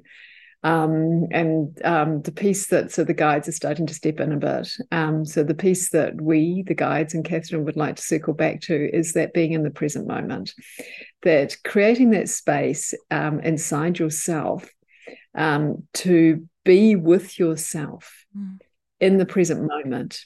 um, 0.63 1.27
and 1.31 1.79
um, 1.85 2.21
the 2.21 2.31
piece 2.31 2.67
that 2.67 2.91
so 2.91 3.03
the 3.03 3.13
guides 3.13 3.47
are 3.47 3.53
starting 3.53 3.87
to 3.87 3.93
step 3.93 4.19
in 4.19 4.33
a 4.33 4.37
bit. 4.37 4.69
Um, 4.91 5.25
so 5.25 5.43
the 5.43 5.53
piece 5.53 5.91
that 5.91 6.19
we, 6.19 6.63
the 6.67 6.75
guides, 6.75 7.13
and 7.13 7.23
Catherine 7.23 7.63
would 7.65 7.77
like 7.77 7.95
to 7.95 8.01
circle 8.01 8.33
back 8.33 8.61
to 8.61 8.95
is 8.95 9.13
that 9.13 9.33
being 9.33 9.53
in 9.53 9.63
the 9.63 9.71
present 9.71 10.05
moment, 10.05 10.53
that 11.23 11.55
creating 11.63 12.09
that 12.11 12.27
space 12.27 12.93
um, 13.09 13.39
inside 13.39 13.99
yourself 13.99 14.69
um, 15.33 15.87
to 15.93 16.47
be 16.65 16.95
with 16.95 17.39
yourself 17.39 18.25
mm. 18.37 18.59
in 18.99 19.17
the 19.17 19.25
present 19.25 19.65
moment 19.65 20.25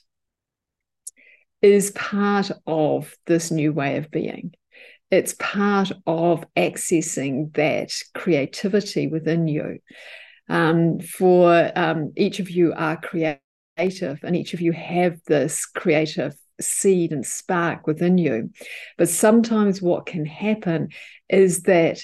is 1.62 1.92
part 1.92 2.52
of 2.66 3.16
this 3.28 3.52
new 3.52 3.72
way 3.72 3.98
of 3.98 4.10
being 4.10 4.54
it's 5.14 5.36
part 5.38 5.92
of 6.08 6.44
accessing 6.58 7.54
that 7.54 7.94
creativity 8.16 9.06
within 9.06 9.48
you 9.48 9.78
um, 10.50 11.00
for 11.00 11.72
um, 11.76 12.12
each 12.16 12.40
of 12.40 12.50
you 12.50 12.74
are 12.74 12.98
creative 12.98 13.40
and 14.24 14.36
each 14.36 14.54
of 14.54 14.62
you 14.62 14.72
have 14.72 15.20
this 15.26 15.66
creative 15.66 16.36
seed 16.62 17.12
and 17.12 17.26
spark 17.26 17.88
within 17.88 18.18
you. 18.18 18.52
But 18.98 19.10
sometimes 19.10 19.82
what 19.82 20.06
can 20.06 20.26
happen 20.26 20.90
is 21.30 21.64
that 21.64 22.04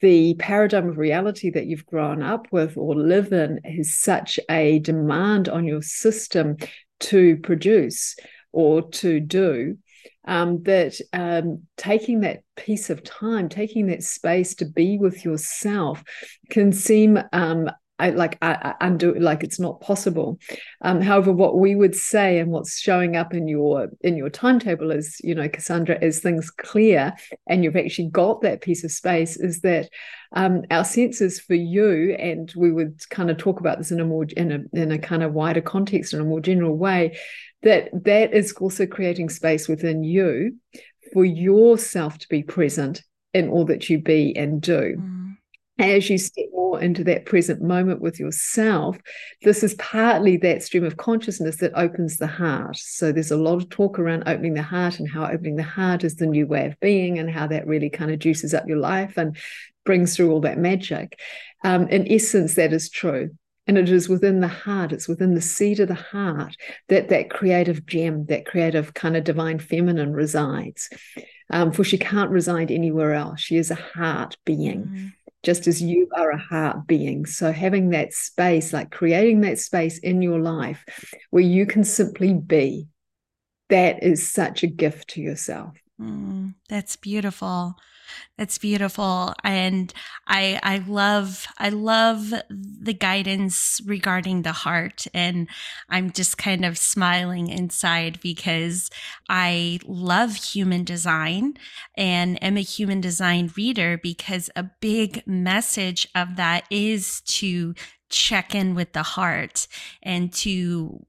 the 0.00 0.34
paradigm 0.34 0.88
of 0.88 0.98
reality 0.98 1.50
that 1.50 1.66
you've 1.66 1.86
grown 1.86 2.22
up 2.22 2.46
with 2.50 2.76
or 2.76 2.94
live 2.94 3.32
in 3.32 3.60
is 3.64 3.98
such 3.98 4.38
a 4.50 4.78
demand 4.80 5.48
on 5.48 5.64
your 5.64 5.82
system 5.82 6.56
to 7.00 7.36
produce 7.38 8.16
or 8.52 8.82
to 8.90 9.20
do 9.20 9.78
um, 10.26 10.62
that 10.64 10.98
um, 11.12 11.62
taking 11.76 12.20
that 12.20 12.40
piece 12.56 12.90
of 12.90 13.02
time, 13.02 13.48
taking 13.48 13.86
that 13.86 14.02
space 14.02 14.54
to 14.56 14.64
be 14.64 14.98
with 14.98 15.24
yourself 15.24 16.02
can 16.50 16.72
seem 16.72 17.18
um, 17.32 17.70
I, 17.98 18.10
like 18.10 18.38
I, 18.42 18.74
I 18.80 18.86
undo 18.86 19.14
like 19.14 19.44
it's 19.44 19.60
not 19.60 19.80
possible. 19.80 20.38
Um, 20.82 21.00
however, 21.00 21.30
what 21.30 21.58
we 21.58 21.76
would 21.76 21.94
say 21.94 22.40
and 22.40 22.50
what's 22.50 22.80
showing 22.80 23.16
up 23.16 23.34
in 23.34 23.46
your 23.46 23.88
in 24.00 24.16
your 24.16 24.30
timetable 24.30 24.90
is, 24.90 25.20
you 25.22 25.34
know, 25.34 25.48
Cassandra, 25.48 25.96
as 26.02 26.18
things 26.18 26.50
clear 26.50 27.14
and 27.46 27.62
you've 27.62 27.76
actually 27.76 28.08
got 28.08 28.40
that 28.40 28.62
piece 28.62 28.82
of 28.82 28.90
space, 28.90 29.36
is 29.36 29.60
that 29.60 29.88
um, 30.32 30.62
our 30.72 30.84
senses 30.84 31.38
for 31.38 31.54
you, 31.54 32.16
and 32.18 32.52
we 32.56 32.72
would 32.72 33.08
kind 33.10 33.30
of 33.30 33.38
talk 33.38 33.60
about 33.60 33.78
this 33.78 33.92
in 33.92 34.00
a 34.00 34.04
more 34.04 34.26
in 34.36 34.50
a 34.50 34.78
in 34.78 34.90
a 34.90 34.98
kind 34.98 35.22
of 35.22 35.32
wider 35.32 35.60
context 35.60 36.12
in 36.12 36.20
a 36.20 36.24
more 36.24 36.40
general 36.40 36.76
way, 36.76 37.16
that 37.64 37.90
that 38.04 38.32
is 38.32 38.52
also 38.52 38.86
creating 38.86 39.28
space 39.28 39.68
within 39.68 40.04
you 40.04 40.56
for 41.12 41.24
yourself 41.24 42.18
to 42.18 42.28
be 42.28 42.42
present 42.42 43.02
in 43.32 43.48
all 43.48 43.64
that 43.66 43.90
you 43.90 44.00
be 44.00 44.36
and 44.36 44.62
do. 44.62 44.96
Mm 44.98 45.24
as 45.78 46.08
you 46.08 46.18
step 46.18 46.46
more 46.52 46.80
into 46.80 47.02
that 47.04 47.26
present 47.26 47.60
moment 47.60 48.00
with 48.00 48.20
yourself, 48.20 48.96
this 49.42 49.64
is 49.64 49.74
partly 49.74 50.36
that 50.36 50.62
stream 50.62 50.84
of 50.84 50.96
consciousness 50.96 51.56
that 51.56 51.72
opens 51.74 52.16
the 52.16 52.28
heart. 52.28 52.76
So 52.76 53.10
there's 53.10 53.32
a 53.32 53.36
lot 53.36 53.56
of 53.56 53.68
talk 53.70 53.98
around 53.98 54.24
opening 54.26 54.54
the 54.54 54.62
heart 54.62 55.00
and 55.00 55.10
how 55.10 55.26
opening 55.26 55.56
the 55.56 55.64
heart 55.64 56.04
is 56.04 56.16
the 56.16 56.26
new 56.26 56.46
way 56.46 56.66
of 56.66 56.78
being 56.80 57.18
and 57.18 57.28
how 57.28 57.48
that 57.48 57.66
really 57.66 57.90
kind 57.90 58.12
of 58.12 58.20
juices 58.20 58.54
up 58.54 58.68
your 58.68 58.78
life 58.78 59.16
and 59.16 59.36
brings 59.84 60.14
through 60.14 60.30
all 60.30 60.40
that 60.40 60.58
magic. 60.58 61.18
Um, 61.64 61.88
in 61.88 62.10
essence, 62.10 62.54
that 62.54 62.72
is 62.72 62.88
true. 62.88 63.30
And 63.66 63.78
it 63.78 63.88
is 63.88 64.08
within 64.08 64.40
the 64.40 64.48
heart, 64.48 64.92
it's 64.92 65.08
within 65.08 65.34
the 65.34 65.40
seat 65.40 65.80
of 65.80 65.88
the 65.88 65.94
heart 65.94 66.56
that 66.88 67.08
that 67.08 67.30
creative 67.30 67.86
gem, 67.86 68.26
that 68.26 68.44
creative 68.44 68.92
kind 68.92 69.16
of 69.16 69.24
divine 69.24 69.58
feminine 69.58 70.12
resides. 70.12 70.90
Um, 71.50 71.72
for 71.72 71.84
she 71.84 71.98
can't 71.98 72.30
reside 72.30 72.70
anywhere 72.70 73.14
else. 73.14 73.40
She 73.40 73.56
is 73.56 73.70
a 73.70 73.74
heart 73.76 74.36
being. 74.44 74.84
Mm 74.84 75.12
just 75.44 75.66
as 75.66 75.80
you 75.80 76.08
are 76.16 76.30
a 76.30 76.38
heart 76.38 76.86
being. 76.86 77.26
So, 77.26 77.52
having 77.52 77.90
that 77.90 78.12
space, 78.12 78.72
like 78.72 78.90
creating 78.90 79.42
that 79.42 79.58
space 79.58 79.98
in 79.98 80.22
your 80.22 80.40
life 80.40 80.84
where 81.30 81.42
you 81.42 81.66
can 81.66 81.84
simply 81.84 82.32
be, 82.32 82.88
that 83.68 84.02
is 84.02 84.28
such 84.28 84.62
a 84.62 84.66
gift 84.66 85.10
to 85.10 85.20
yourself. 85.20 85.76
Mm, 86.00 86.54
that's 86.68 86.96
beautiful. 86.96 87.76
That's 88.36 88.58
beautiful. 88.58 89.32
And 89.44 89.92
I 90.26 90.58
I 90.62 90.78
love 90.78 91.46
I 91.58 91.68
love 91.68 92.34
the 92.50 92.92
guidance 92.92 93.80
regarding 93.86 94.42
the 94.42 94.52
heart 94.52 95.06
and 95.14 95.48
I'm 95.88 96.10
just 96.10 96.36
kind 96.36 96.64
of 96.64 96.76
smiling 96.76 97.48
inside 97.48 98.20
because 98.20 98.90
I 99.28 99.78
love 99.86 100.34
human 100.34 100.84
design 100.84 101.54
and 101.96 102.42
am 102.42 102.56
a 102.56 102.60
human 102.60 103.00
design 103.00 103.52
reader 103.56 103.96
because 103.96 104.50
a 104.56 104.64
big 104.80 105.26
message 105.26 106.08
of 106.14 106.36
that 106.36 106.64
is 106.70 107.20
to 107.22 107.74
check 108.10 108.54
in 108.54 108.74
with 108.74 108.92
the 108.92 109.02
heart 109.02 109.66
and 110.02 110.32
to 110.32 111.04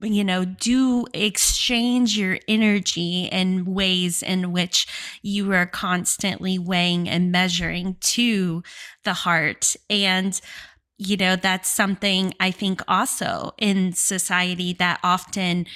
you 0.00 0.24
know, 0.24 0.44
do 0.44 1.06
exchange 1.12 2.16
your 2.18 2.38
energy 2.46 3.24
in 3.26 3.64
ways 3.64 4.22
in 4.22 4.52
which 4.52 4.86
you 5.22 5.52
are 5.52 5.66
constantly 5.66 6.58
weighing 6.58 7.08
and 7.08 7.32
measuring 7.32 7.96
to 8.00 8.62
the 9.04 9.12
heart. 9.12 9.74
And 9.90 10.40
you 11.00 11.16
know, 11.16 11.36
that's 11.36 11.68
something 11.68 12.34
I 12.40 12.50
think 12.50 12.82
also 12.88 13.52
in 13.56 13.92
society 13.92 14.72
that 14.74 14.98
often 15.04 15.66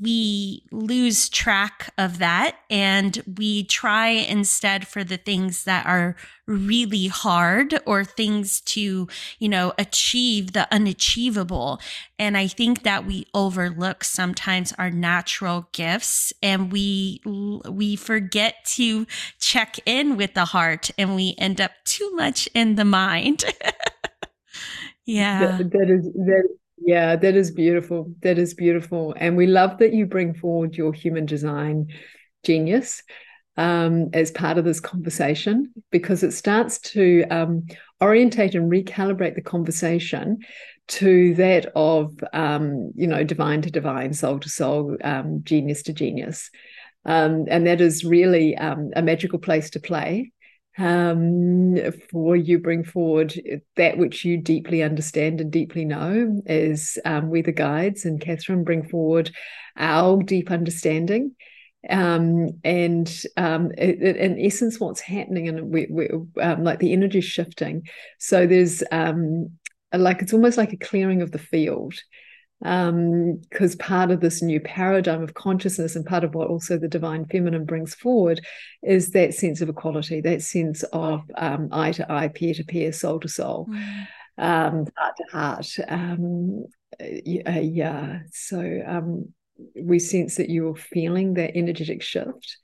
we 0.00 0.64
lose 0.72 1.28
track 1.28 1.92
of 1.96 2.18
that 2.18 2.56
and 2.68 3.22
we 3.38 3.62
try 3.62 4.08
instead 4.08 4.88
for 4.88 5.04
the 5.04 5.16
things 5.16 5.62
that 5.64 5.86
are 5.86 6.16
really 6.48 7.06
hard 7.06 7.78
or 7.86 8.04
things 8.04 8.60
to, 8.62 9.06
you 9.38 9.48
know, 9.48 9.72
achieve 9.78 10.52
the 10.52 10.66
unachievable. 10.74 11.80
And 12.18 12.36
I 12.36 12.48
think 12.48 12.82
that 12.82 13.06
we 13.06 13.26
overlook 13.34 14.02
sometimes 14.02 14.72
our 14.78 14.90
natural 14.90 15.68
gifts 15.70 16.32
and 16.42 16.72
we, 16.72 17.20
we 17.24 17.94
forget 17.94 18.56
to 18.74 19.06
check 19.40 19.76
in 19.86 20.16
with 20.16 20.34
the 20.34 20.46
heart 20.46 20.90
and 20.98 21.14
we 21.14 21.36
end 21.38 21.60
up 21.60 21.70
too 21.84 22.10
much 22.16 22.48
in 22.52 22.74
the 22.74 22.84
mind. 22.84 23.44
Yeah. 25.06 25.58
That, 25.58 25.70
that 25.72 25.90
is 25.90 26.04
that 26.12 26.48
yeah, 26.84 27.16
that 27.16 27.36
is 27.36 27.50
beautiful. 27.50 28.12
That 28.22 28.38
is 28.38 28.54
beautiful. 28.54 29.14
And 29.16 29.36
we 29.36 29.46
love 29.46 29.78
that 29.78 29.92
you 29.92 30.06
bring 30.06 30.34
forward 30.34 30.76
your 30.76 30.92
human 30.92 31.26
design 31.26 31.88
genius 32.44 33.02
um, 33.56 34.08
as 34.12 34.30
part 34.30 34.58
of 34.58 34.64
this 34.64 34.80
conversation 34.80 35.72
because 35.90 36.22
it 36.22 36.32
starts 36.32 36.78
to 36.78 37.24
um, 37.30 37.66
orientate 38.00 38.54
and 38.54 38.70
recalibrate 38.70 39.34
the 39.34 39.42
conversation 39.42 40.38
to 40.88 41.34
that 41.34 41.66
of 41.76 42.12
um, 42.32 42.90
you 42.96 43.06
know 43.06 43.22
divine 43.22 43.62
to 43.62 43.70
divine, 43.70 44.12
soul 44.12 44.40
to 44.40 44.48
soul, 44.48 44.96
um, 45.04 45.42
genius 45.44 45.82
to 45.84 45.92
genius, 45.92 46.50
um, 47.04 47.44
and 47.48 47.66
that 47.66 47.80
is 47.80 48.04
really 48.04 48.56
um, 48.56 48.90
a 48.96 49.02
magical 49.02 49.38
place 49.38 49.70
to 49.70 49.80
play 49.80 50.31
um, 50.78 51.76
for 52.10 52.34
you 52.36 52.58
bring 52.58 52.84
forward 52.84 53.34
that 53.76 53.98
which 53.98 54.24
you 54.24 54.38
deeply 54.38 54.82
understand 54.82 55.40
and 55.40 55.50
deeply 55.52 55.84
know 55.84 56.42
as 56.46 56.98
um, 57.04 57.30
we 57.30 57.42
the 57.42 57.52
guides 57.52 58.04
and 58.04 58.20
Catherine 58.20 58.64
bring 58.64 58.88
forward 58.88 59.30
our 59.76 60.22
deep 60.22 60.50
understanding. 60.50 61.34
Um, 61.90 62.60
and 62.62 63.12
um, 63.36 63.72
it, 63.76 64.00
it, 64.02 64.16
in 64.16 64.38
essence 64.38 64.78
what's 64.78 65.00
happening 65.00 65.48
and 65.48 65.72
we, 65.72 65.88
we 65.90 66.08
um, 66.40 66.62
like 66.62 66.78
the 66.78 66.92
energy 66.92 67.20
shifting. 67.20 67.82
So 68.18 68.46
there's 68.46 68.84
um, 68.92 69.50
like 69.92 70.22
it's 70.22 70.32
almost 70.32 70.56
like 70.56 70.72
a 70.72 70.76
clearing 70.76 71.22
of 71.22 71.32
the 71.32 71.38
field 71.38 71.94
because 72.62 73.72
um, 73.72 73.78
part 73.80 74.12
of 74.12 74.20
this 74.20 74.40
new 74.40 74.60
paradigm 74.60 75.20
of 75.20 75.34
consciousness 75.34 75.96
and 75.96 76.06
part 76.06 76.22
of 76.22 76.32
what 76.32 76.46
also 76.46 76.78
the 76.78 76.86
divine 76.86 77.24
feminine 77.24 77.64
brings 77.64 77.92
forward 77.92 78.40
is 78.84 79.10
that 79.10 79.34
sense 79.34 79.60
of 79.60 79.68
equality, 79.68 80.20
that 80.20 80.42
sense 80.42 80.84
of 80.92 81.22
um, 81.36 81.68
eye 81.72 81.90
to 81.90 82.10
eye, 82.12 82.28
peer 82.28 82.54
to 82.54 82.62
peer, 82.62 82.92
soul 82.92 83.18
to 83.18 83.28
soul, 83.28 83.66
mm. 83.68 84.06
um, 84.38 84.86
heart 84.96 85.16
to 85.16 85.24
heart. 85.32 85.76
Um, 85.88 86.66
yeah, 87.00 88.20
so 88.30 88.80
um, 88.86 89.32
we 89.74 89.98
sense 89.98 90.36
that 90.36 90.48
you're 90.48 90.76
feeling 90.76 91.34
that 91.34 91.56
energetic 91.56 92.00
shift 92.00 92.58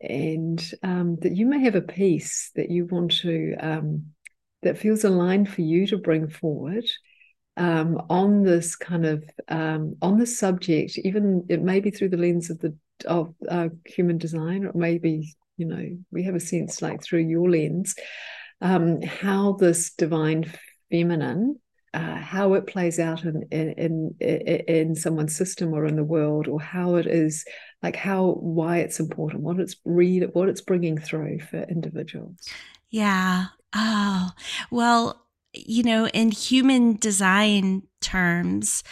and 0.00 0.72
um, 0.82 1.18
that 1.20 1.36
you 1.36 1.46
may 1.46 1.60
have 1.60 1.76
a 1.76 1.80
piece 1.80 2.50
that 2.56 2.68
you 2.68 2.86
want 2.86 3.12
to, 3.18 3.54
that 4.62 4.78
feels 4.78 5.04
aligned 5.04 5.48
for 5.48 5.60
you 5.60 5.86
to 5.86 5.98
bring 5.98 6.26
forward 6.26 6.84
um, 7.56 8.00
on 8.10 8.42
this 8.42 8.76
kind 8.76 9.06
of 9.06 9.24
um, 9.48 9.96
on 10.02 10.18
the 10.18 10.26
subject, 10.26 10.98
even 10.98 11.44
it 11.48 11.62
may 11.62 11.80
be 11.80 11.90
through 11.90 12.10
the 12.10 12.16
lens 12.16 12.50
of 12.50 12.58
the 12.60 12.76
of 13.06 13.34
uh, 13.48 13.68
human 13.86 14.18
design, 14.18 14.66
or 14.66 14.72
maybe 14.74 15.34
you 15.56 15.66
know 15.66 15.96
we 16.10 16.24
have 16.24 16.34
a 16.34 16.40
sense 16.40 16.82
like 16.82 17.02
through 17.02 17.20
your 17.20 17.48
lens, 17.48 17.94
um, 18.60 19.02
how 19.02 19.52
this 19.52 19.92
divine 19.92 20.52
feminine, 20.90 21.60
uh, 21.92 22.16
how 22.16 22.54
it 22.54 22.66
plays 22.66 22.98
out 22.98 23.24
in, 23.24 23.42
in 23.52 24.14
in 24.18 24.64
in 24.66 24.94
someone's 24.96 25.36
system 25.36 25.72
or 25.72 25.86
in 25.86 25.96
the 25.96 26.04
world, 26.04 26.48
or 26.48 26.60
how 26.60 26.96
it 26.96 27.06
is 27.06 27.44
like 27.82 27.96
how 27.96 28.32
why 28.40 28.78
it's 28.78 28.98
important, 28.98 29.42
what 29.42 29.60
it's 29.60 29.76
read, 29.84 30.28
what 30.32 30.48
it's 30.48 30.60
bringing 30.62 30.98
through 30.98 31.38
for 31.38 31.62
individuals. 31.62 32.36
Yeah. 32.90 33.46
Oh, 33.76 34.30
well, 34.70 35.23
you 35.54 35.82
know, 35.82 36.06
in 36.08 36.30
human 36.30 36.96
design 36.96 37.84
terms, 38.00 38.82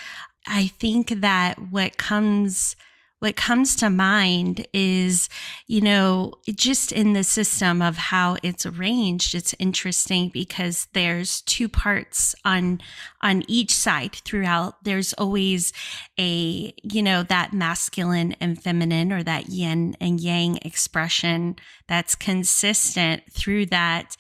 I 0.47 0.69
think 0.69 1.21
that 1.21 1.59
what 1.71 1.99
comes 1.99 2.77
what 3.23 3.37
comes 3.37 3.77
to 3.77 3.89
mind 3.89 4.67
is, 4.73 5.29
you 5.69 5.81
know, 5.81 6.33
just 6.57 6.91
in 6.91 7.13
the 7.13 7.23
system 7.23 7.81
of 7.81 7.97
how 7.97 8.37
it's 8.43 8.67
arranged, 8.67 9.33
it's 9.33 9.55
interesting 9.61 10.29
because 10.29 10.89
there's 10.93 11.43
two 11.43 11.69
parts 11.69 12.35
on 12.45 12.81
on 13.23 13.45
each 13.47 13.73
side 13.73 14.17
throughout. 14.25 14.83
There's 14.83 15.13
always 15.13 15.73
a, 16.19 16.75
you 16.83 17.01
know, 17.01 17.23
that 17.23 17.53
masculine 17.53 18.33
and 18.41 18.61
feminine 18.61 19.13
or 19.13 19.23
that 19.23 19.49
yin 19.49 19.97
and 20.01 20.19
yang 20.19 20.59
expression 20.63 21.55
that's 21.87 22.17
consistent 22.17 23.23
through 23.31 23.67
that. 23.67 24.17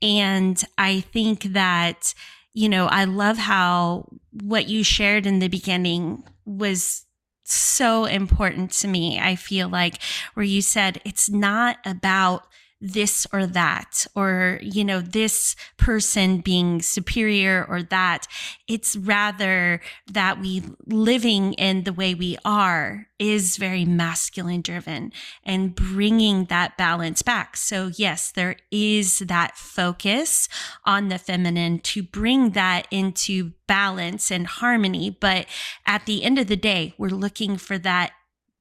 And 0.00 0.62
I 0.78 1.00
think 1.00 1.42
that, 1.54 2.14
you 2.52 2.68
know, 2.68 2.86
I 2.86 3.02
love 3.02 3.36
how 3.36 4.08
what 4.30 4.68
you 4.68 4.84
shared 4.84 5.26
in 5.26 5.40
the 5.40 5.48
beginning 5.48 6.22
was 6.44 7.03
so 7.52 8.04
important 8.06 8.72
to 8.72 8.88
me. 8.88 9.20
I 9.20 9.36
feel 9.36 9.68
like 9.68 10.00
where 10.34 10.44
you 10.44 10.62
said 10.62 11.00
it's 11.04 11.28
not 11.28 11.78
about 11.84 12.46
this 12.84 13.26
or 13.32 13.46
that, 13.46 14.06
or, 14.14 14.58
you 14.60 14.84
know, 14.84 15.00
this 15.00 15.56
person 15.78 16.38
being 16.38 16.82
superior 16.82 17.64
or 17.66 17.82
that. 17.82 18.26
It's 18.68 18.94
rather 18.94 19.80
that 20.12 20.38
we 20.38 20.62
living 20.86 21.54
in 21.54 21.84
the 21.84 21.94
way 21.94 22.14
we 22.14 22.36
are 22.44 23.06
is 23.18 23.56
very 23.56 23.86
masculine 23.86 24.60
driven 24.60 25.12
and 25.44 25.74
bringing 25.74 26.44
that 26.46 26.76
balance 26.76 27.22
back. 27.22 27.56
So, 27.56 27.90
yes, 27.96 28.30
there 28.30 28.56
is 28.70 29.20
that 29.20 29.56
focus 29.56 30.46
on 30.84 31.08
the 31.08 31.18
feminine 31.18 31.78
to 31.78 32.02
bring 32.02 32.50
that 32.50 32.86
into 32.90 33.52
balance 33.66 34.30
and 34.30 34.46
harmony. 34.46 35.08
But 35.08 35.46
at 35.86 36.04
the 36.04 36.22
end 36.22 36.38
of 36.38 36.48
the 36.48 36.56
day, 36.56 36.92
we're 36.98 37.08
looking 37.08 37.56
for 37.56 37.78
that 37.78 38.12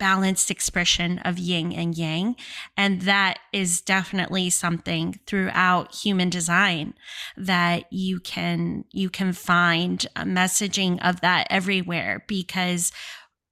balanced 0.03 0.51
expression 0.51 1.17
of 1.19 1.39
yin 1.39 1.71
and 1.71 1.97
yang. 1.97 2.35
And 2.75 3.03
that 3.03 3.39
is 3.53 3.79
definitely 3.79 4.49
something 4.49 5.17
throughout 5.25 5.95
human 5.95 6.29
design 6.29 6.93
that 7.37 7.85
you 7.89 8.19
can, 8.19 8.83
you 8.91 9.09
can 9.09 9.31
find 9.31 10.05
a 10.17 10.25
messaging 10.25 10.99
of 11.01 11.21
that 11.21 11.47
everywhere 11.49 12.25
because, 12.27 12.91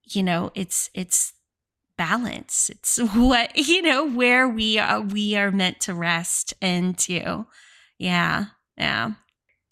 you 0.04 0.24
know, 0.24 0.52
it's, 0.54 0.90
it's, 0.94 1.34
balance 1.98 2.72
it's 2.72 2.98
what 3.14 3.56
you 3.56 3.80
know 3.80 4.08
where 4.10 4.50
we 4.50 4.80
are 4.80 5.02
we 5.02 5.36
are 5.36 5.52
meant 5.52 5.80
to 5.80 5.94
rest 5.94 6.52
into 6.60 7.46
yeah 8.00 8.46
Yeah. 8.76 9.12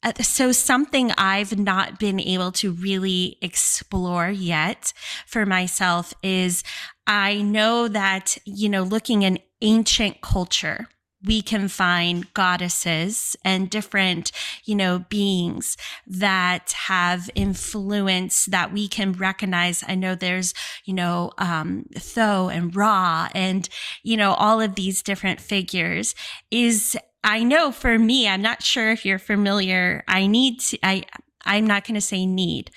Uh, 0.01 0.13
so 0.21 0.51
something 0.51 1.11
I've 1.17 1.57
not 1.57 1.99
been 1.99 2.19
able 2.19 2.51
to 2.53 2.71
really 2.71 3.37
explore 3.41 4.29
yet 4.29 4.93
for 5.25 5.45
myself 5.45 6.13
is 6.23 6.63
I 7.05 7.41
know 7.41 7.87
that, 7.89 8.37
you 8.45 8.69
know, 8.69 8.83
looking 8.83 9.23
in 9.23 9.39
ancient 9.61 10.21
culture, 10.21 10.87
we 11.25 11.41
can 11.41 11.67
find 11.67 12.33
goddesses 12.33 13.35
and 13.43 13.69
different, 13.69 14.31
you 14.63 14.73
know, 14.73 14.99
beings 15.09 15.75
that 16.07 16.71
have 16.87 17.29
influence 17.35 18.45
that 18.45 18.71
we 18.71 18.87
can 18.87 19.11
recognize. 19.11 19.83
I 19.85 19.95
know 19.95 20.15
there's, 20.15 20.53
you 20.85 20.93
know, 20.93 21.31
um, 21.37 21.87
Thoth 21.93 22.53
and 22.53 22.73
Ra 22.73 23.27
and, 23.35 23.67
you 24.01 24.15
know, 24.15 24.31
all 24.33 24.61
of 24.61 24.75
these 24.75 25.03
different 25.03 25.41
figures 25.41 26.15
is 26.51 26.95
I 27.23 27.43
know 27.43 27.71
for 27.71 27.99
me, 27.99 28.27
I'm 28.27 28.41
not 28.41 28.63
sure 28.63 28.91
if 28.91 29.05
you're 29.05 29.19
familiar. 29.19 30.03
I 30.07 30.27
need 30.27 30.59
to, 30.61 30.79
I, 30.83 31.03
I'm 31.45 31.67
not 31.67 31.85
going 31.85 31.95
to 31.95 32.01
say 32.01 32.25
need. 32.25 32.71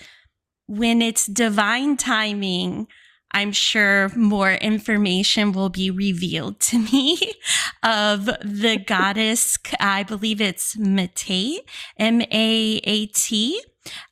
When 0.66 1.02
it's 1.02 1.26
divine 1.26 1.96
timing, 1.96 2.88
I'm 3.32 3.52
sure 3.52 4.10
more 4.14 4.52
information 4.52 5.52
will 5.52 5.70
be 5.70 5.90
revealed 5.90 6.60
to 6.60 6.78
me 6.78 7.18
of 7.82 8.26
the 8.26 8.82
goddess. 8.86 9.58
I 9.80 10.02
believe 10.02 10.40
it's 10.40 10.76
Maat, 10.76 11.58
M 11.98 12.20
A 12.20 12.80
A 12.84 13.06
T. 13.06 13.62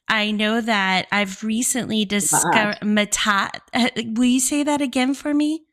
I 0.09 0.31
know 0.33 0.61
that 0.61 1.07
I've 1.13 1.45
recently 1.45 2.05
discovered 2.05 2.79
Matat. 2.83 3.61
Will 4.17 4.25
you 4.25 4.41
say 4.41 4.63
that 4.65 4.81
again 4.81 5.15
for 5.15 5.33
me? 5.33 5.65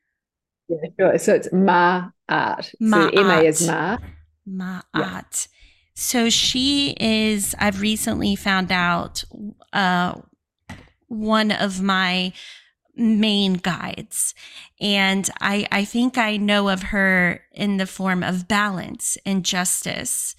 Yeah, 0.68 0.78
sure. 1.00 1.18
So 1.18 1.34
it's 1.34 1.52
Ma 1.52 2.10
Art. 2.30 2.66
So 2.66 3.10
M 3.10 3.32
A 3.32 3.42
is 3.42 3.66
Ma. 3.66 3.98
Ma'at. 4.48 4.84
Yeah. 4.96 5.22
So 5.96 6.30
she 6.30 6.96
is, 7.00 7.56
I've 7.58 7.82
recently 7.82 8.36
found 8.36 8.72
out 8.72 9.24
uh, 9.74 10.14
one 11.08 11.52
of 11.52 11.82
my 11.82 12.34
main 12.98 13.54
guides. 13.54 14.34
And 14.80 15.30
I, 15.42 15.68
I 15.72 15.86
think 15.86 16.18
I 16.18 16.38
know 16.38 16.70
of 16.70 16.84
her 16.84 17.42
in 17.52 17.78
the 17.78 17.88
form 17.88 18.24
of 18.24 18.48
balance 18.48 19.18
and 19.26 19.44
justice. 19.44 20.36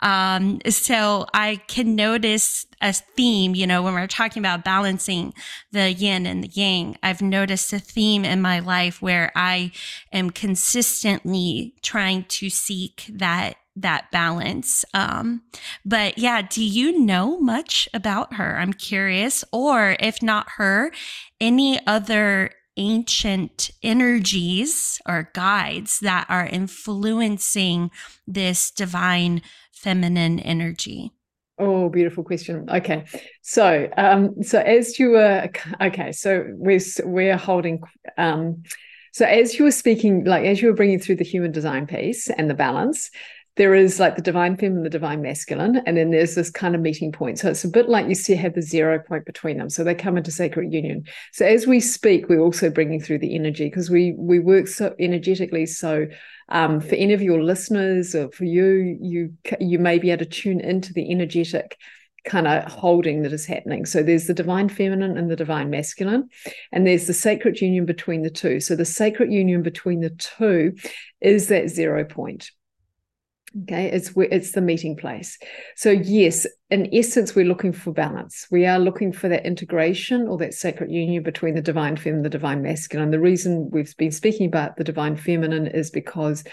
Um, 0.00 0.60
so 0.68 1.26
I 1.34 1.56
can 1.68 1.94
notice 1.94 2.66
a 2.80 2.92
theme, 2.92 3.54
you 3.54 3.66
know, 3.66 3.82
when 3.82 3.94
we're 3.94 4.06
talking 4.06 4.40
about 4.40 4.64
balancing 4.64 5.34
the 5.72 5.92
yin 5.92 6.26
and 6.26 6.44
the 6.44 6.48
yang, 6.48 6.96
I've 7.02 7.22
noticed 7.22 7.72
a 7.72 7.78
theme 7.78 8.24
in 8.24 8.40
my 8.40 8.60
life 8.60 9.02
where 9.02 9.30
I 9.36 9.72
am 10.12 10.30
consistently 10.30 11.74
trying 11.82 12.24
to 12.24 12.50
seek 12.50 13.06
that 13.10 13.56
that 13.76 14.10
balance. 14.10 14.84
Um, 14.94 15.42
but 15.84 16.18
yeah, 16.18 16.42
do 16.42 16.64
you 16.64 17.00
know 17.00 17.40
much 17.40 17.88
about 17.94 18.34
her? 18.34 18.58
I'm 18.58 18.72
curious. 18.72 19.44
Or 19.52 19.96
if 19.98 20.22
not 20.22 20.46
her, 20.56 20.92
any 21.40 21.84
other 21.86 22.50
ancient 22.76 23.70
energies 23.82 25.00
or 25.06 25.30
guides 25.34 26.00
that 26.00 26.26
are 26.28 26.46
influencing 26.46 27.90
this 28.26 28.70
divine 28.70 29.42
feminine 29.72 30.38
energy? 30.40 31.12
Oh, 31.58 31.88
beautiful 31.88 32.24
question. 32.24 32.68
Okay, 32.70 33.04
so 33.42 33.88
um, 33.96 34.42
so 34.42 34.58
as 34.58 34.98
you 34.98 35.10
were 35.10 35.48
okay, 35.80 36.12
so 36.12 36.46
we're 36.54 36.80
we're 37.04 37.36
holding 37.36 37.80
um, 38.16 38.62
so 39.12 39.26
as 39.26 39.58
you 39.58 39.66
were 39.66 39.70
speaking, 39.70 40.24
like 40.24 40.44
as 40.46 40.62
you 40.62 40.68
were 40.68 40.74
bringing 40.74 40.98
through 40.98 41.16
the 41.16 41.24
human 41.24 41.52
design 41.52 41.86
piece 41.86 42.30
and 42.30 42.48
the 42.48 42.54
balance, 42.54 43.10
there 43.56 43.74
is 43.74 44.00
like 44.00 44.16
the 44.16 44.22
divine 44.22 44.56
feminine, 44.56 44.82
the 44.82 44.90
divine 44.90 45.20
masculine, 45.20 45.82
and 45.84 45.96
then 45.96 46.10
there's 46.10 46.34
this 46.34 46.50
kind 46.50 46.74
of 46.74 46.80
meeting 46.80 47.12
point. 47.12 47.38
So 47.38 47.50
it's 47.50 47.64
a 47.64 47.68
bit 47.68 47.88
like 47.88 48.08
you 48.08 48.14
see 48.14 48.34
have 48.34 48.54
the 48.54 48.62
zero 48.62 48.98
point 48.98 49.26
between 49.26 49.58
them. 49.58 49.68
So 49.68 49.84
they 49.84 49.94
come 49.94 50.16
into 50.16 50.30
sacred 50.30 50.72
union. 50.72 51.04
So 51.32 51.44
as 51.44 51.66
we 51.66 51.78
speak, 51.80 52.28
we're 52.28 52.40
also 52.40 52.70
bringing 52.70 53.00
through 53.00 53.18
the 53.18 53.34
energy 53.34 53.66
because 53.66 53.90
we 53.90 54.14
we 54.16 54.38
work 54.38 54.68
so 54.68 54.94
energetically. 54.98 55.66
So 55.66 56.06
um, 56.48 56.80
for 56.80 56.94
any 56.94 57.12
of 57.12 57.20
your 57.20 57.42
listeners 57.42 58.14
or 58.14 58.30
for 58.32 58.44
you, 58.44 58.98
you 59.00 59.34
you 59.60 59.78
may 59.78 59.98
be 59.98 60.10
able 60.10 60.24
to 60.24 60.30
tune 60.30 60.60
into 60.60 60.94
the 60.94 61.10
energetic 61.10 61.76
kind 62.24 62.46
of 62.46 62.70
holding 62.70 63.22
that 63.22 63.32
is 63.32 63.44
happening. 63.44 63.84
So 63.84 64.02
there's 64.02 64.28
the 64.28 64.34
divine 64.34 64.68
feminine 64.68 65.18
and 65.18 65.30
the 65.30 65.36
divine 65.36 65.68
masculine, 65.70 66.30
and 66.70 66.86
there's 66.86 67.06
the 67.06 67.12
sacred 67.12 67.60
union 67.60 67.84
between 67.84 68.22
the 68.22 68.30
two. 68.30 68.60
So 68.60 68.76
the 68.76 68.84
sacred 68.86 69.30
union 69.30 69.62
between 69.62 70.00
the 70.00 70.10
two 70.10 70.74
is 71.20 71.48
that 71.48 71.68
zero 71.68 72.04
point. 72.04 72.50
Okay, 73.64 73.90
it's 73.90 74.12
it's 74.16 74.52
the 74.52 74.62
meeting 74.62 74.96
place. 74.96 75.38
So 75.76 75.90
yes, 75.90 76.46
in 76.70 76.88
essence, 76.94 77.34
we're 77.34 77.44
looking 77.44 77.72
for 77.72 77.92
balance. 77.92 78.46
We 78.50 78.64
are 78.64 78.78
looking 78.78 79.12
for 79.12 79.28
that 79.28 79.44
integration 79.44 80.26
or 80.26 80.38
that 80.38 80.54
sacred 80.54 80.90
union 80.90 81.22
between 81.22 81.54
the 81.54 81.60
divine 81.60 81.96
feminine 81.96 82.22
the 82.22 82.30
divine 82.30 82.62
masculine. 82.62 83.04
And 83.04 83.12
The 83.12 83.20
reason 83.20 83.68
we've 83.70 83.94
been 83.98 84.10
speaking 84.10 84.46
about 84.46 84.76
the 84.76 84.84
divine 84.84 85.16
feminine 85.16 85.66
is 85.66 85.90
because, 85.90 86.44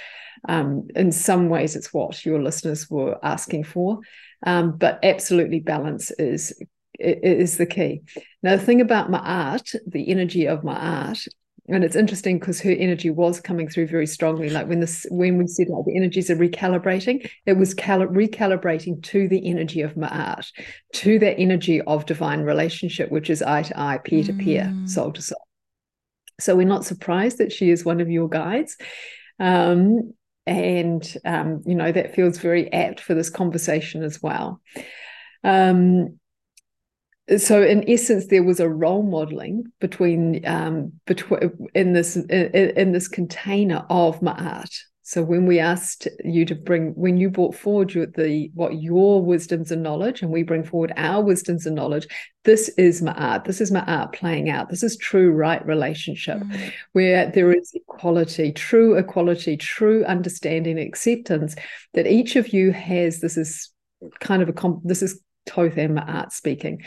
um, 0.50 0.88
in 0.94 1.14
some 1.14 1.48
ways, 1.48 1.78
it's 1.78 1.94
what 1.94 2.26
your 2.26 2.42
listeners 2.42 2.90
were 2.90 3.18
asking 3.24 3.64
for. 3.64 4.00
Um, 4.46 4.78
but 4.78 5.00
absolutely, 5.02 5.62
balance 5.62 6.12
is 6.12 6.54
is 7.00 7.58
the 7.58 7.66
key. 7.66 8.02
Now, 8.44 8.58
the 8.58 8.62
thing 8.62 8.82
about 8.82 9.10
Ma'at, 9.10 9.74
the 9.88 10.10
energy 10.10 10.48
of 10.48 10.64
Ma'at, 10.64 11.26
and 11.72 11.84
it's 11.84 11.96
interesting 11.96 12.40
because 12.40 12.60
her 12.62 12.72
energy 12.72 13.10
was 13.10 13.40
coming 13.40 13.68
through 13.68 13.88
very 13.88 14.08
strongly. 14.08 14.50
Like 14.50 14.68
when 14.68 14.80
this 14.80 15.06
when 15.10 15.38
we 15.38 15.48
said 15.48 15.68
like 15.70 15.86
the 15.86 15.96
energies 15.96 16.30
are 16.30 16.36
recalibrating 16.36 17.30
it 17.46 17.54
was 17.54 17.74
cal- 17.74 18.00
recalibrating 18.00 19.02
to 19.04 19.28
the 19.28 19.48
energy 19.48 19.82
of 19.82 19.96
ma'at 19.96 20.48
to 20.94 21.20
that 21.20 21.40
energy 21.40 21.82
of 21.82 22.06
divine 22.06 22.42
relationship 22.42 23.12
which 23.12 23.30
is 23.30 23.42
eye 23.42 23.64
to 23.64 23.80
eye 23.80 24.00
peer 24.04 24.24
to 24.24 24.34
peer 24.34 24.74
soul 24.86 25.12
to 25.14 25.22
soul. 25.22 25.46
So 26.40 26.56
we're 26.56 26.66
not 26.66 26.86
surprised 26.86 27.38
that 27.40 27.52
she 27.52 27.70
is 27.70 27.84
one 27.84 28.02
of 28.02 28.10
your 28.10 28.30
guides. 28.30 28.78
Um, 29.40 30.14
and 30.48 31.18
um, 31.26 31.62
you 31.66 31.76
know 31.76 31.92
that 31.92 32.16
feels 32.16 32.40
very 32.40 32.72
apt 32.74 33.00
for 33.00 33.14
this 33.14 33.30
conversation 33.30 34.04
as 34.04 34.22
well. 34.22 34.62
Um, 35.44 36.19
so 37.38 37.62
in 37.62 37.88
essence 37.90 38.28
there 38.28 38.44
was 38.44 38.60
a 38.60 38.70
role 38.70 39.04
modeling 39.04 39.64
between 39.80 40.46
um 40.46 40.92
between 41.06 41.52
in 41.76 41.94
this 41.94 42.16
in, 42.16 42.28
in 42.30 42.92
this 42.92 43.08
container 43.08 43.86
of 43.90 44.20
ma'at 44.22 44.70
so 45.10 45.24
when 45.24 45.48
we 45.48 45.58
asked 45.58 46.08
you 46.24 46.46
to 46.46 46.54
bring 46.54 46.92
when 46.92 47.18
you 47.18 47.32
brought 47.32 47.56
forward 47.56 47.92
your, 47.96 48.06
the 48.06 48.52
what 48.54 48.80
your 48.80 49.24
wisdoms 49.24 49.72
and 49.72 49.82
knowledge 49.82 50.22
and 50.22 50.32
we 50.32 50.44
bring 50.44 50.64
forward 50.64 50.94
our 50.98 51.24
wisdoms 51.24 51.66
and 51.66 51.76
knowledge 51.76 52.08
this 52.44 52.70
is 52.78 53.02
ma'at 53.02 53.44
this 53.46 53.60
is 53.60 53.72
ma'at 53.72 54.14
playing 54.14 54.52
out. 54.52 54.70
This 54.70 54.84
is 54.84 54.98
true 54.98 55.32
right 55.32 55.66
relationship 55.66 56.38
mm. 56.40 56.74
where 56.94 57.26
there 57.32 57.52
is 57.52 57.72
equality 57.74 58.52
true 58.52 58.98
equality 58.98 59.58
true 59.58 60.06
understanding 60.06 60.78
acceptance 60.78 61.56
that 61.96 62.06
each 62.06 62.36
of 62.36 62.50
you 62.50 62.72
has 62.72 63.20
this 63.20 63.36
is 63.36 63.72
kind 64.20 64.44
of 64.44 64.50
a 64.50 64.74
this 64.84 65.02
is 65.02 65.20
Thoth 65.50 65.78
and 65.78 65.98
Ma'at 65.98 66.32
speaking, 66.32 66.84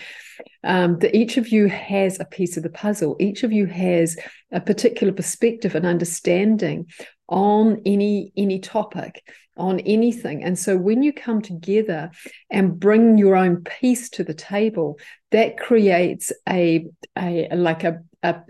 um, 0.65 0.99
that 1.01 1.17
each 1.17 1.37
of 1.37 1.49
you 1.49 1.69
has 1.69 2.21
a 2.21 2.25
piece 2.25 2.57
of 2.57 2.63
the 2.63 2.71
puzzle. 2.71 3.17
Each 3.21 3.43
of 3.43 3.53
you 3.53 3.67
has 3.67 4.17
a 4.51 4.61
particular 4.61 5.13
perspective 5.13 5.75
and 5.75 5.87
understanding 5.87 6.87
on 7.29 7.81
any 7.87 8.33
any 8.37 8.59
topic 8.59 9.25
on 9.57 9.81
anything 9.81 10.43
and 10.45 10.59
so 10.59 10.77
when 10.77 11.03
you 11.03 11.13
come 11.13 11.41
together 11.41 12.11
and 12.51 12.79
bring 12.79 13.19
your 13.19 13.37
own 13.37 13.57
piece 13.63 14.09
to 14.11 14.25
the 14.25 14.35
table 14.35 14.99
that 15.31 15.59
creates 15.59 16.33
a 16.49 16.87
a 17.19 17.49
like 17.55 17.85
a 17.85 18.01
a 18.23 18.41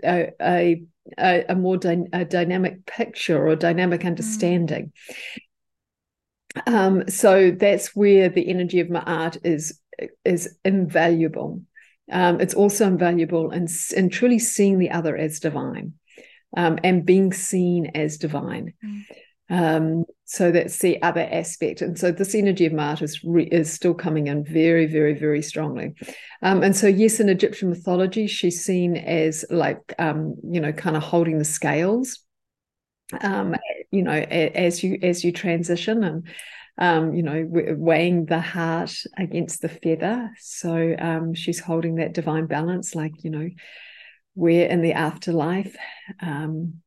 a, 0.41 0.83
a, 1.17 1.45
a 1.49 1.55
more 1.55 1.77
dy- 1.77 2.07
a 2.13 2.25
dynamic 2.25 2.85
picture 2.85 3.47
or 3.47 3.55
dynamic 3.55 4.01
mm. 4.01 4.07
understanding 4.07 4.91
mm. 6.55 6.73
um, 6.73 7.09
so 7.09 7.51
that's 7.51 7.95
where 7.95 8.29
the 8.29 8.49
energy 8.49 8.79
of 8.79 8.87
Ma'at 8.87 9.37
is 9.43 9.79
is 10.25 10.57
invaluable. 10.63 11.61
Um, 12.11 12.41
it's 12.41 12.53
also 12.53 12.87
invaluable 12.87 13.51
in, 13.51 13.67
in 13.95 14.09
truly 14.09 14.39
seeing 14.39 14.77
the 14.77 14.91
other 14.91 15.15
as 15.15 15.39
divine 15.39 15.93
um, 16.55 16.79
and 16.83 17.05
being 17.05 17.31
seen 17.33 17.91
as 17.95 18.17
divine. 18.17 18.73
Mm. 18.83 19.03
Um, 19.49 20.05
so 20.25 20.51
that's 20.51 20.79
the 20.79 21.01
other 21.01 21.27
aspect. 21.31 21.81
And 21.81 21.97
so 21.97 22.11
this 22.11 22.33
energy 22.33 22.65
of 22.65 22.73
Ma'at 22.73 23.01
is, 23.01 23.23
re- 23.23 23.47
is 23.47 23.71
still 23.71 23.93
coming 23.93 24.27
in 24.27 24.43
very, 24.43 24.85
very, 24.87 25.13
very 25.13 25.41
strongly. 25.41 25.93
Um, 26.41 26.63
and 26.63 26.75
so, 26.75 26.87
yes, 26.87 27.19
in 27.19 27.29
Egyptian 27.29 27.69
mythology, 27.69 28.27
she's 28.27 28.63
seen 28.63 28.97
as 28.97 29.45
like, 29.49 29.93
um, 29.99 30.35
you 30.43 30.59
know, 30.59 30.71
kind 30.73 30.97
of 30.97 31.03
holding 31.03 31.37
the 31.37 31.45
scales 31.45 32.23
um, 33.21 33.55
you 33.91 34.03
know, 34.03 34.11
as 34.11 34.83
you 34.83 34.97
as 35.01 35.23
you 35.23 35.31
transition 35.31 36.03
and 36.03 36.27
um, 36.77 37.13
you 37.13 37.23
know, 37.23 37.45
weighing 37.47 38.25
the 38.25 38.39
heart 38.39 38.95
against 39.17 39.61
the 39.61 39.69
feather. 39.69 40.31
So 40.39 40.95
um, 40.97 41.33
she's 41.33 41.59
holding 41.59 41.95
that 41.95 42.13
divine 42.13 42.47
balance, 42.47 42.95
like, 42.95 43.23
you 43.23 43.29
know, 43.29 43.49
we're 44.35 44.67
in 44.67 44.81
the 44.81 44.93
afterlife. 44.93 45.75
Um, 46.19 46.81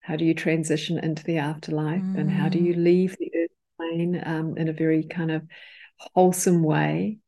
how 0.00 0.16
do 0.16 0.24
you 0.24 0.34
transition 0.34 0.98
into 0.98 1.24
the 1.24 1.38
afterlife? 1.38 2.02
Mm. 2.02 2.18
And 2.18 2.30
how 2.30 2.48
do 2.48 2.58
you 2.58 2.74
mm. 2.74 2.84
leave 2.84 3.16
the 3.18 3.30
earth 3.36 3.50
plane 3.76 4.22
um, 4.24 4.56
in 4.56 4.68
a 4.68 4.72
very 4.72 5.04
kind 5.04 5.30
of 5.30 5.42
wholesome 6.14 6.62
way. 6.62 7.18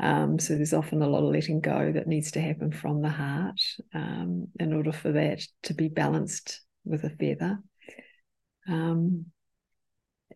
Um, 0.00 0.38
so 0.38 0.54
there's 0.54 0.72
often 0.72 1.02
a 1.02 1.08
lot 1.08 1.22
of 1.22 1.32
letting 1.32 1.60
go 1.60 1.92
that 1.92 2.06
needs 2.06 2.32
to 2.32 2.40
happen 2.40 2.72
from 2.72 3.00
the 3.00 3.08
heart 3.08 3.60
um, 3.94 4.48
in 4.58 4.72
order 4.72 4.92
for 4.92 5.12
that 5.12 5.42
to 5.64 5.74
be 5.74 5.88
balanced 5.88 6.60
with 6.84 7.04
a 7.04 7.10
feather. 7.10 7.58
Um, 8.68 9.26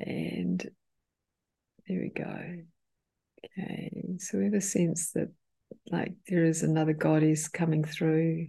and 0.01 0.69
there 1.87 2.01
we 2.01 2.11
go. 2.15 2.63
Okay, 3.45 3.91
so 4.19 4.39
we 4.39 4.45
have 4.45 4.55
a 4.55 4.61
sense 4.61 5.13
that 5.13 5.29
like 5.91 6.15
there 6.29 6.45
is 6.45 6.63
another 6.63 6.93
goddess 6.93 7.49
coming 7.49 7.85
through 7.85 8.49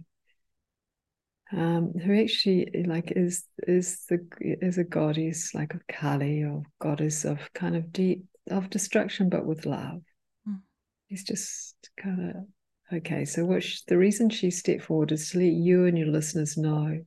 um, 1.52 1.92
who 1.94 2.20
actually 2.20 2.84
like 2.86 3.12
is 3.16 3.44
is 3.66 4.04
the 4.08 4.24
is 4.40 4.78
a 4.78 4.84
goddess 4.84 5.54
like 5.54 5.74
a 5.74 5.92
Kali 5.92 6.44
or 6.44 6.62
goddess 6.80 7.24
of 7.24 7.38
kind 7.54 7.76
of 7.76 7.92
deep 7.92 8.24
of 8.50 8.70
destruction, 8.70 9.28
but 9.28 9.46
with 9.46 9.66
love. 9.66 10.02
Mm. 10.48 10.60
It's 11.08 11.24
just 11.24 11.74
kind 12.00 12.30
of 12.30 12.96
okay. 12.98 13.24
So 13.24 13.44
what 13.44 13.62
she, 13.62 13.78
the 13.88 13.98
reason 13.98 14.30
she 14.30 14.50
stepped 14.50 14.82
forward 14.82 15.12
is 15.12 15.30
to 15.30 15.38
let 15.38 15.52
you 15.52 15.86
and 15.86 15.98
your 15.98 16.08
listeners 16.08 16.56
know 16.56 17.00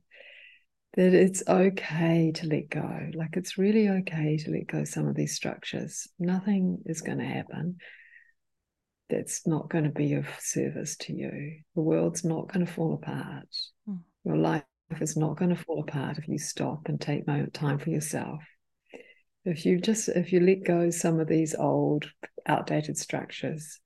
that 0.96 1.12
it's 1.12 1.42
okay 1.48 2.32
to 2.36 2.46
let 2.46 2.68
go. 2.70 3.10
Like 3.14 3.36
it's 3.36 3.58
really 3.58 3.88
okay 3.88 4.36
to 4.38 4.50
let 4.50 4.66
go 4.66 4.84
some 4.84 5.08
of 5.08 5.16
these 5.16 5.34
structures. 5.34 6.08
Nothing 6.18 6.78
is 6.86 7.02
going 7.02 7.18
to 7.18 7.24
happen 7.24 7.78
that's 9.10 9.46
not 9.46 9.68
going 9.68 9.84
to 9.84 9.90
be 9.90 10.14
of 10.14 10.26
service 10.38 10.96
to 10.96 11.12
you. 11.12 11.60
The 11.74 11.82
world's 11.82 12.24
not 12.24 12.52
going 12.52 12.64
to 12.64 12.72
fall 12.72 12.94
apart. 12.94 13.48
Mm. 13.88 14.00
Your 14.24 14.36
life 14.36 14.64
is 15.00 15.16
not 15.16 15.36
going 15.36 15.54
to 15.54 15.62
fall 15.62 15.80
apart 15.80 16.18
if 16.18 16.28
you 16.28 16.38
stop 16.38 16.88
and 16.88 17.00
take 17.00 17.26
moment 17.26 17.54
time 17.54 17.78
for 17.78 17.90
yourself. 17.90 18.40
If 19.44 19.66
you 19.66 19.78
just 19.78 20.08
if 20.08 20.32
you 20.32 20.40
let 20.40 20.64
go 20.64 20.88
some 20.90 21.20
of 21.20 21.28
these 21.28 21.54
old, 21.54 22.10
outdated 22.46 22.96
structures, 22.96 23.78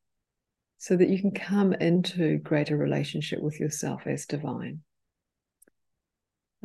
so 0.76 0.96
that 0.96 1.08
you 1.08 1.20
can 1.20 1.32
come 1.32 1.72
into 1.72 2.38
greater 2.38 2.76
relationship 2.76 3.40
with 3.42 3.58
yourself 3.58 4.06
as 4.06 4.26
divine. 4.26 4.82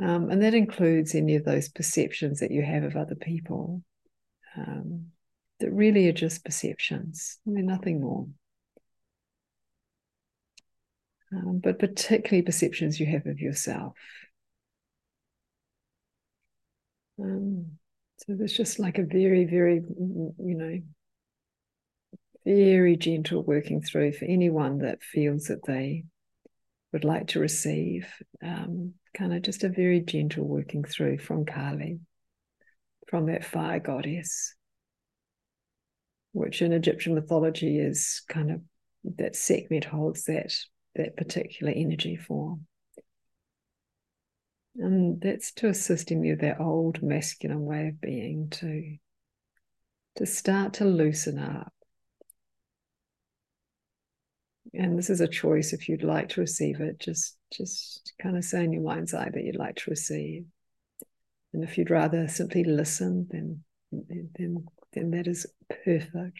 Um, 0.03 0.29
and 0.29 0.41
that 0.41 0.53
includes 0.53 1.15
any 1.15 1.35
of 1.35 1.45
those 1.45 1.69
perceptions 1.69 2.39
that 2.39 2.51
you 2.51 2.61
have 2.61 2.83
of 2.83 2.95
other 2.95 3.15
people 3.15 3.81
um, 4.57 5.07
that 5.59 5.71
really 5.71 6.07
are 6.09 6.13
just 6.13 6.43
perceptions. 6.43 7.39
Mean, 7.45 7.65
nothing 7.65 8.01
more 8.01 8.27
um, 11.33 11.59
but 11.63 11.79
particularly 11.79 12.41
perceptions 12.41 12.99
you 12.99 13.05
have 13.05 13.25
of 13.25 13.39
yourself. 13.39 13.93
Um, 17.19 17.77
so 18.17 18.35
there's 18.35 18.53
just 18.53 18.79
like 18.79 18.97
a 18.97 19.03
very, 19.03 19.45
very, 19.45 19.75
you 19.75 20.35
know, 20.37 20.79
very 22.45 22.97
gentle 22.97 23.43
working 23.43 23.81
through 23.81 24.13
for 24.13 24.25
anyone 24.25 24.79
that 24.79 25.01
feels 25.01 25.45
that 25.45 25.65
they 25.65 26.03
would 26.91 27.03
like 27.03 27.27
to 27.27 27.39
receive. 27.39 28.07
Um, 28.43 28.93
kind 29.13 29.33
of 29.33 29.41
just 29.41 29.63
a 29.63 29.69
very 29.69 30.01
gentle 30.01 30.45
working 30.47 30.83
through 30.83 31.19
from 31.19 31.45
Kali, 31.45 31.99
from 33.07 33.27
that 33.27 33.45
fire 33.45 33.79
goddess, 33.79 34.55
which 36.31 36.61
in 36.61 36.73
Egyptian 36.73 37.15
mythology 37.15 37.79
is 37.79 38.23
kind 38.27 38.51
of 38.51 38.61
that 39.17 39.35
Sekhmet 39.35 39.85
holds 39.85 40.25
that 40.25 40.53
that 40.95 41.17
particular 41.17 41.73
energy 41.75 42.15
form. 42.15 42.67
And 44.75 45.21
that's 45.21 45.51
to 45.53 45.69
assist 45.69 46.11
him 46.11 46.21
with 46.21 46.41
that 46.41 46.59
old 46.59 47.01
masculine 47.03 47.63
way 47.65 47.89
of 47.89 48.01
being 48.01 48.49
to, 48.51 48.97
to 50.15 50.25
start 50.25 50.73
to 50.75 50.85
loosen 50.85 51.37
up. 51.37 51.73
And 54.73 54.97
this 54.97 55.09
is 55.09 55.21
a 55.21 55.27
choice 55.27 55.73
if 55.73 55.89
you'd 55.89 56.03
like 56.03 56.29
to 56.29 56.41
receive 56.41 56.79
it, 56.79 56.99
just 56.99 57.37
just 57.51 58.13
kind 58.21 58.37
of 58.37 58.43
say 58.43 58.63
in 58.63 58.73
your 58.73 58.83
mind's 58.83 59.13
eye 59.13 59.29
that 59.29 59.43
you'd 59.43 59.55
like 59.55 59.75
to 59.77 59.89
receive. 59.89 60.45
And 61.53 61.63
if 61.63 61.77
you'd 61.77 61.89
rather 61.89 62.27
simply 62.27 62.63
listen, 62.65 63.27
then 63.31 63.63
then 63.91 64.67
then 64.91 65.11
that 65.11 65.27
is 65.27 65.45
perfect. 65.85 66.39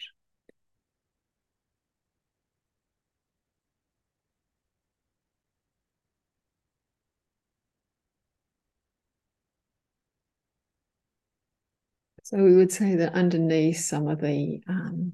So 12.24 12.42
we 12.42 12.56
would 12.56 12.72
say 12.72 12.96
that 12.96 13.12
underneath 13.14 13.78
some 13.80 14.08
of 14.08 14.20
the 14.20 14.60
um, 14.66 15.12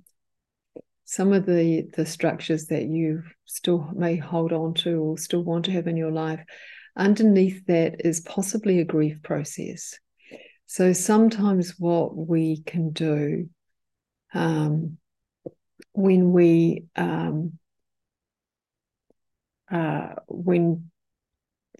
some 1.11 1.33
of 1.33 1.45
the 1.45 1.91
the 1.97 2.07
structures 2.07 2.67
that 2.67 2.85
you 2.85 3.25
still 3.45 3.91
may 3.97 4.15
hold 4.15 4.53
on 4.53 4.75
to 4.75 5.03
or 5.03 5.19
still 5.19 5.43
want 5.43 5.65
to 5.65 5.73
have 5.73 5.89
in 5.89 5.97
your 5.97 6.13
life, 6.13 6.41
underneath 6.97 7.67
that 7.67 8.07
is 8.07 8.21
possibly 8.21 8.79
a 8.79 8.85
grief 8.85 9.21
process. 9.25 9.99
So 10.67 10.93
sometimes 10.93 11.75
what 11.81 12.17
we 12.17 12.63
can 12.63 12.93
do 12.93 13.49
um, 14.35 14.99
when 15.95 16.31
we 16.31 16.85
um, 16.95 17.59
uh, 19.69 20.11
when 20.29 20.93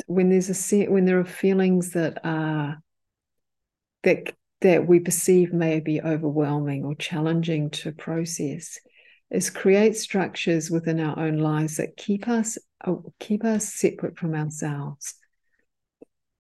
when 0.09 0.31
there's 0.31 0.73
a 0.73 0.87
when 0.87 1.05
there 1.05 1.21
are 1.21 1.25
feelings 1.25 1.93
that 1.93 2.19
are 2.25 2.83
that 4.03 4.35
that 4.61 4.89
we 4.89 4.99
perceive 4.99 5.53
may 5.53 5.79
be 5.79 6.03
overwhelming 6.03 6.85
or 6.85 6.97
challenging 6.97 7.71
to 7.71 7.93
process 7.93 8.81
is 9.31 9.51
create 9.51 9.97
structures 9.97 10.71
within 10.71 11.01
our 11.01 11.19
own 11.19 11.39
lives 11.39 11.77
that 11.77 11.97
keep 11.97 12.29
us 12.29 12.59
uh, 12.85 12.95
keep 13.19 13.45
us 13.45 13.73
separate 13.73 14.19
from 14.19 14.35
ourselves. 14.35 15.15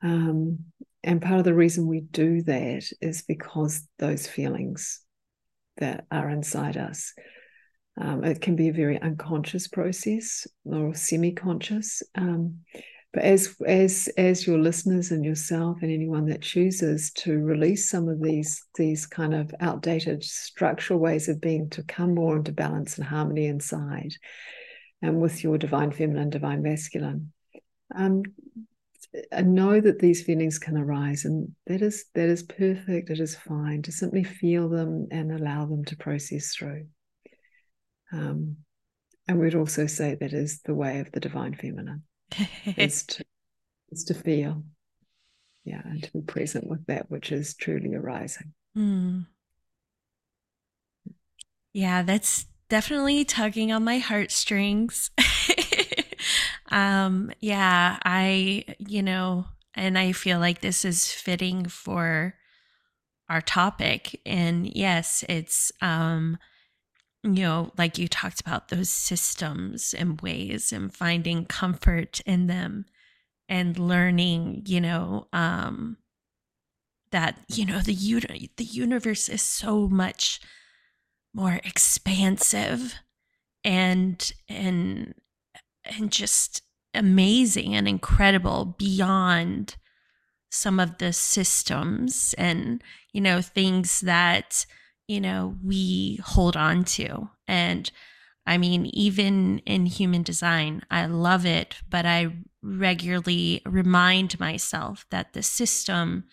Um, 0.03 0.61
and 1.03 1.22
part 1.22 1.38
of 1.38 1.44
the 1.44 1.55
reason 1.55 1.87
we 1.87 2.00
do 2.00 2.42
that 2.42 2.85
is 3.00 3.22
because 3.22 3.87
those 3.98 4.26
feelings 4.26 5.00
that 5.79 6.07
are 6.11 6.29
inside 6.29 6.76
us. 6.76 7.14
Um, 8.00 8.24
it 8.24 8.40
can 8.40 8.57
be 8.57 8.68
a 8.68 8.72
very 8.72 9.00
unconscious 9.00 9.68
process 9.68 10.46
or 10.64 10.94
semi-conscious 10.94 12.03
um, 12.14 12.61
but 13.12 13.23
as 13.25 13.57
as 13.66 14.09
as 14.16 14.46
your 14.46 14.59
listeners 14.59 15.11
and 15.11 15.25
yourself 15.25 15.79
and 15.83 15.90
anyone 15.90 16.27
that 16.27 16.42
chooses 16.42 17.11
to 17.12 17.38
release 17.38 17.90
some 17.90 18.09
of 18.09 18.23
these 18.23 18.64
these 18.77 19.07
kind 19.07 19.35
of 19.35 19.53
outdated 19.61 20.23
structural 20.23 20.99
ways 20.99 21.29
of 21.29 21.40
being 21.40 21.68
to 21.70 21.83
come 21.83 22.14
more 22.14 22.37
into 22.37 22.53
balance 22.53 22.99
and 22.99 23.07
harmony 23.07 23.46
inside 23.46 24.12
and 25.03 25.20
with 25.20 25.42
your 25.42 25.59
divine 25.59 25.90
feminine 25.90 26.31
divine 26.31 26.62
masculine 26.62 27.33
um, 27.94 28.23
know 29.42 29.81
that 29.81 29.99
these 29.99 30.23
feelings 30.23 30.59
can 30.59 30.77
arise 30.77 31.25
and 31.25 31.53
that 31.66 31.83
is 31.83 32.05
that 32.14 32.29
is 32.29 32.44
perfect 32.44 33.11
it 33.11 33.18
is 33.18 33.35
fine 33.35 33.83
to 33.83 33.90
simply 33.90 34.23
feel 34.23 34.68
them 34.68 35.09
and 35.11 35.33
allow 35.33 35.66
them 35.66 35.85
to 35.85 35.96
process 35.96 36.55
through. 36.55 36.87
Um, 38.12 38.59
and 39.27 39.38
we'd 39.38 39.55
also 39.55 39.87
say 39.87 40.16
that 40.16 40.33
is 40.33 40.61
the 40.62 40.75
way 40.75 41.01
of 41.01 41.11
the 41.12 41.20
divine 41.20 41.55
feminine 41.55 42.03
is 42.76 43.02
to 43.08 43.24
is 43.90 44.04
to 44.04 44.14
feel. 44.14 44.62
Yeah 45.64 45.82
and 45.84 46.02
to 46.02 46.12
be 46.12 46.20
present 46.20 46.66
with 46.68 46.86
that 46.86 47.10
which 47.10 47.32
is 47.32 47.54
truly 47.54 47.94
arising. 47.94 48.52
Mm. 48.76 49.26
yeah 51.72 52.02
that's 52.02 52.46
definitely 52.68 53.24
tugging 53.24 53.72
on 53.72 53.84
my 53.84 53.98
heartstrings. 53.98 55.10
Um 56.72 57.32
yeah 57.40 57.98
i 58.04 58.64
you 58.78 59.02
know 59.02 59.46
and 59.74 59.98
i 59.98 60.12
feel 60.12 60.38
like 60.38 60.60
this 60.60 60.84
is 60.84 61.10
fitting 61.10 61.66
for 61.66 62.34
our 63.28 63.40
topic. 63.40 64.20
And 64.24 64.66
yes 64.66 65.24
it's 65.28 65.72
um 65.82 66.38
you 67.22 67.30
know, 67.30 67.72
like 67.76 67.98
you 67.98 68.09
talked 68.09 68.40
about 68.40 68.68
those 68.68 68.88
systems 68.88 69.94
and 69.94 70.20
ways 70.20 70.72
and 70.72 70.94
finding 70.94 71.44
comfort 71.44 72.20
in 72.20 72.46
them 72.46 72.87
and 73.48 73.78
learning, 73.78 74.62
you 74.66 74.80
know, 74.80 75.26
um, 75.33 75.98
that, 77.11 77.38
you 77.48 77.66
know, 77.66 77.80
the, 77.80 77.92
uni- 77.92 78.50
the 78.56 78.64
universe 78.64 79.28
is 79.28 79.42
so 79.42 79.88
much 79.88 80.40
more 81.35 81.61
expansive 81.64 82.94
and, 83.64 84.33
and, 84.48 85.14
and 85.85 86.11
just 86.11 86.62
amazing 86.94 87.74
and 87.74 87.87
incredible 87.87 88.76
beyond 88.78 89.76
some 90.50 90.80
of 90.80 90.98
the 90.98 91.12
systems 91.12 92.35
and, 92.38 92.83
you 93.12 93.20
know, 93.20 93.42
things 93.42 94.00
that, 94.00 94.64
you 95.11 95.20
know, 95.20 95.57
we 95.64 96.20
hold 96.25 96.57
on 96.57 96.85
to. 96.85 97.29
And 97.49 97.90
I 98.46 98.59
mean, 98.59 98.87
even 98.87 99.59
in 99.66 99.87
human 99.87 100.23
design, 100.23 100.83
I 100.88 101.07
love 101.07 101.44
it, 101.44 101.79
but 101.88 102.07
I 102.07 102.29
regularly 102.62 103.61
remind 103.66 104.38
myself 104.38 105.05
that 105.11 105.33
the 105.33 105.42
system 105.42 106.27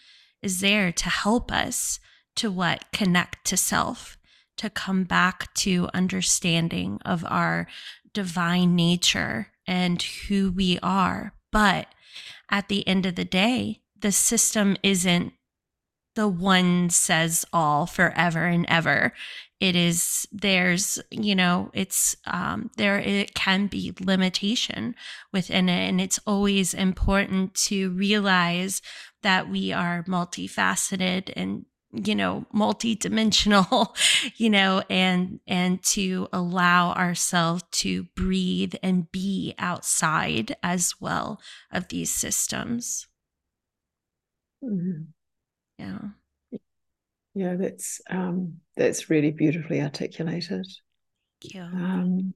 is 0.44 0.62
there 0.62 0.92
to 0.92 1.10
help 1.10 1.52
us 1.52 2.00
to 2.36 2.52
what 2.52 2.86
connect 2.94 3.46
to 3.46 3.58
self, 3.58 4.16
to 4.58 4.70
come 4.70 5.06
back 5.06 5.52
to 5.56 5.90
understanding 5.96 7.00
of 7.04 7.26
our 7.28 7.68
divine 8.14 8.76
nature 8.76 9.48
and 9.66 10.04
who 10.04 10.52
we 10.52 10.78
are. 10.84 11.34
But 11.52 11.88
at 12.52 12.68
the 12.68 12.88
end 12.88 13.08
of 13.08 13.16
the 13.16 13.26
day, 13.26 13.82
the 14.00 14.12
system 14.12 14.78
isn't 14.84 15.34
the 16.18 16.28
one 16.28 16.90
says 16.90 17.46
all 17.54 17.86
forever 17.86 18.46
and 18.46 18.66
ever. 18.68 19.14
It 19.60 19.76
is, 19.76 20.28
there's, 20.32 21.00
you 21.12 21.36
know, 21.36 21.70
it's, 21.76 22.16
um, 22.26 22.72
there, 22.76 22.98
it 22.98 23.36
can 23.36 23.68
be 23.68 23.94
limitation 24.00 24.96
within 25.32 25.70
it. 25.70 25.88
And 25.88 26.02
it's 26.02 26.20
always 26.26 26.74
important 26.74 27.54
to 27.68 27.92
realize 27.92 28.82
that 29.22 29.48
we 29.48 29.72
are 29.72 30.04
multifaceted 30.08 31.32
and 31.36 31.66
you 31.94 32.16
know 32.16 32.46
multi-dimensional 32.52 33.96
you 34.36 34.50
know 34.50 34.84
and 34.90 35.40
and 35.48 35.82
to 35.82 36.28
allow 36.34 36.92
ourselves 36.92 37.64
to 37.72 38.04
breathe 38.14 38.76
and 38.84 39.10
be 39.14 39.56
outside 39.58 40.54
as 40.62 40.96
well 41.00 41.40
of 41.72 41.88
these 41.88 42.14
systems 42.14 43.08
mm-hmm. 44.62 45.04
Yeah 45.78 45.98
yeah 47.34 47.56
that's 47.56 48.02
um 48.10 48.56
that's 48.76 49.10
really 49.10 49.32
beautifully 49.32 49.82
articulated 49.82 50.66
yeah 51.42 51.70
um 51.74 52.34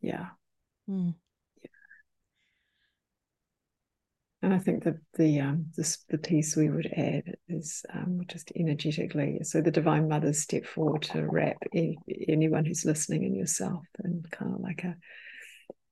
yeah 0.00 0.26
mm. 0.88 1.14
And 4.42 4.54
I 4.54 4.58
think 4.58 4.84
that 4.84 4.96
the 5.18 5.40
um, 5.40 5.66
the, 5.76 5.96
the 6.08 6.16
piece 6.16 6.56
we 6.56 6.70
would 6.70 6.90
add 6.96 7.34
is 7.48 7.84
um, 7.92 8.22
just 8.26 8.50
energetically. 8.56 9.40
So 9.42 9.60
the 9.60 9.70
Divine 9.70 10.08
Mothers 10.08 10.40
step 10.40 10.64
forward 10.64 11.02
to 11.02 11.26
wrap 11.26 11.58
any, 11.74 11.98
anyone 12.26 12.64
who's 12.64 12.86
listening 12.86 13.24
in 13.24 13.34
yourself, 13.34 13.84
and 13.98 14.28
kind 14.30 14.54
of 14.54 14.60
like 14.60 14.84
a 14.84 14.96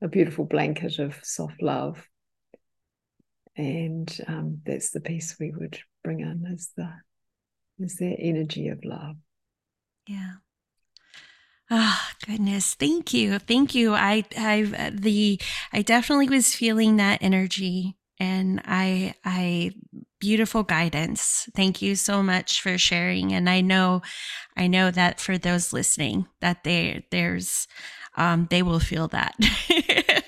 a 0.00 0.08
beautiful 0.08 0.44
blanket 0.44 0.98
of 0.98 1.18
soft 1.22 1.60
love. 1.60 2.02
And 3.58 4.20
um, 4.28 4.60
that's 4.64 4.90
the 4.90 5.00
piece 5.00 5.36
we 5.38 5.50
would 5.50 5.78
bring 6.04 6.20
in 6.20 6.46
is 6.50 6.70
the 6.76 6.90
is 7.80 7.96
their 7.96 8.14
energy 8.18 8.68
of 8.68 8.84
love. 8.84 9.16
Yeah. 10.06 10.34
Oh 11.70 12.00
goodness, 12.24 12.74
thank 12.74 13.12
you, 13.12 13.38
thank 13.38 13.74
you. 13.74 13.94
I 13.94 14.24
I 14.38 14.90
the 14.94 15.40
I 15.72 15.82
definitely 15.82 16.28
was 16.28 16.54
feeling 16.54 16.96
that 16.96 17.18
energy 17.20 17.96
and 18.18 18.62
I 18.64 19.14
I 19.24 19.72
beautiful 20.20 20.62
guidance. 20.62 21.48
Thank 21.54 21.82
you 21.82 21.94
so 21.94 22.22
much 22.22 22.62
for 22.62 22.78
sharing. 22.78 23.32
And 23.32 23.50
I 23.50 23.60
know 23.60 24.02
I 24.56 24.66
know 24.68 24.90
that 24.90 25.20
for 25.20 25.36
those 25.36 25.72
listening 25.72 26.26
that 26.40 26.64
they 26.64 27.04
there's 27.10 27.66
um, 28.16 28.46
they 28.50 28.62
will 28.62 28.80
feel 28.80 29.08
that. 29.08 29.34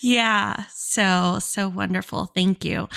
yeah, 0.00 0.64
so 0.72 1.38
so 1.40 1.68
wonderful. 1.68 2.26
Thank 2.34 2.64
you. 2.64 2.88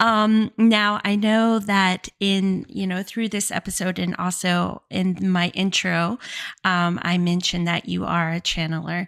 Um, 0.00 0.50
now 0.58 1.00
I 1.04 1.16
know 1.16 1.58
that 1.60 2.08
in 2.20 2.66
you 2.68 2.86
know 2.86 3.02
through 3.02 3.28
this 3.30 3.50
episode 3.50 3.98
and 3.98 4.14
also 4.16 4.82
in 4.90 5.30
my 5.30 5.48
intro, 5.54 6.18
um, 6.64 6.98
I 7.02 7.18
mentioned 7.18 7.66
that 7.68 7.88
you 7.88 8.04
are 8.04 8.32
a 8.32 8.40
channeler, 8.40 9.06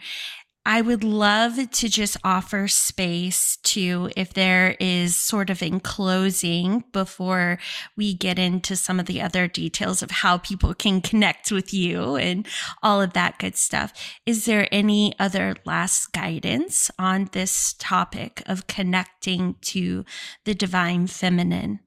I 0.68 0.82
would 0.82 1.02
love 1.02 1.70
to 1.70 1.88
just 1.88 2.18
offer 2.22 2.68
space 2.68 3.56
to, 3.62 4.10
if 4.18 4.34
there 4.34 4.76
is 4.78 5.16
sort 5.16 5.48
of 5.48 5.62
in 5.62 5.80
closing 5.80 6.84
before 6.92 7.58
we 7.96 8.12
get 8.12 8.38
into 8.38 8.76
some 8.76 9.00
of 9.00 9.06
the 9.06 9.22
other 9.22 9.48
details 9.48 10.02
of 10.02 10.10
how 10.10 10.36
people 10.36 10.74
can 10.74 11.00
connect 11.00 11.50
with 11.50 11.72
you 11.72 12.16
and 12.16 12.46
all 12.82 13.00
of 13.00 13.14
that 13.14 13.38
good 13.38 13.56
stuff. 13.56 13.94
Is 14.26 14.44
there 14.44 14.68
any 14.70 15.18
other 15.18 15.56
last 15.64 16.12
guidance 16.12 16.90
on 16.98 17.30
this 17.32 17.72
topic 17.78 18.42
of 18.44 18.66
connecting 18.66 19.54
to 19.62 20.04
the 20.44 20.54
divine 20.54 21.06
feminine? 21.06 21.80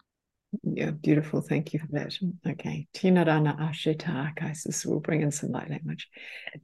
Yeah, 0.64 0.92
beautiful. 0.92 1.42
Thank 1.42 1.74
you 1.74 1.80
for 1.80 1.88
that. 1.92 2.18
Okay. 2.46 2.88
Tinarana 2.94 3.58
asheta 3.58 4.34
akaisis. 4.34 4.86
We'll 4.86 5.00
bring 5.00 5.22
in 5.22 5.32
some 5.32 5.52
light 5.52 5.70
language. 5.70 6.10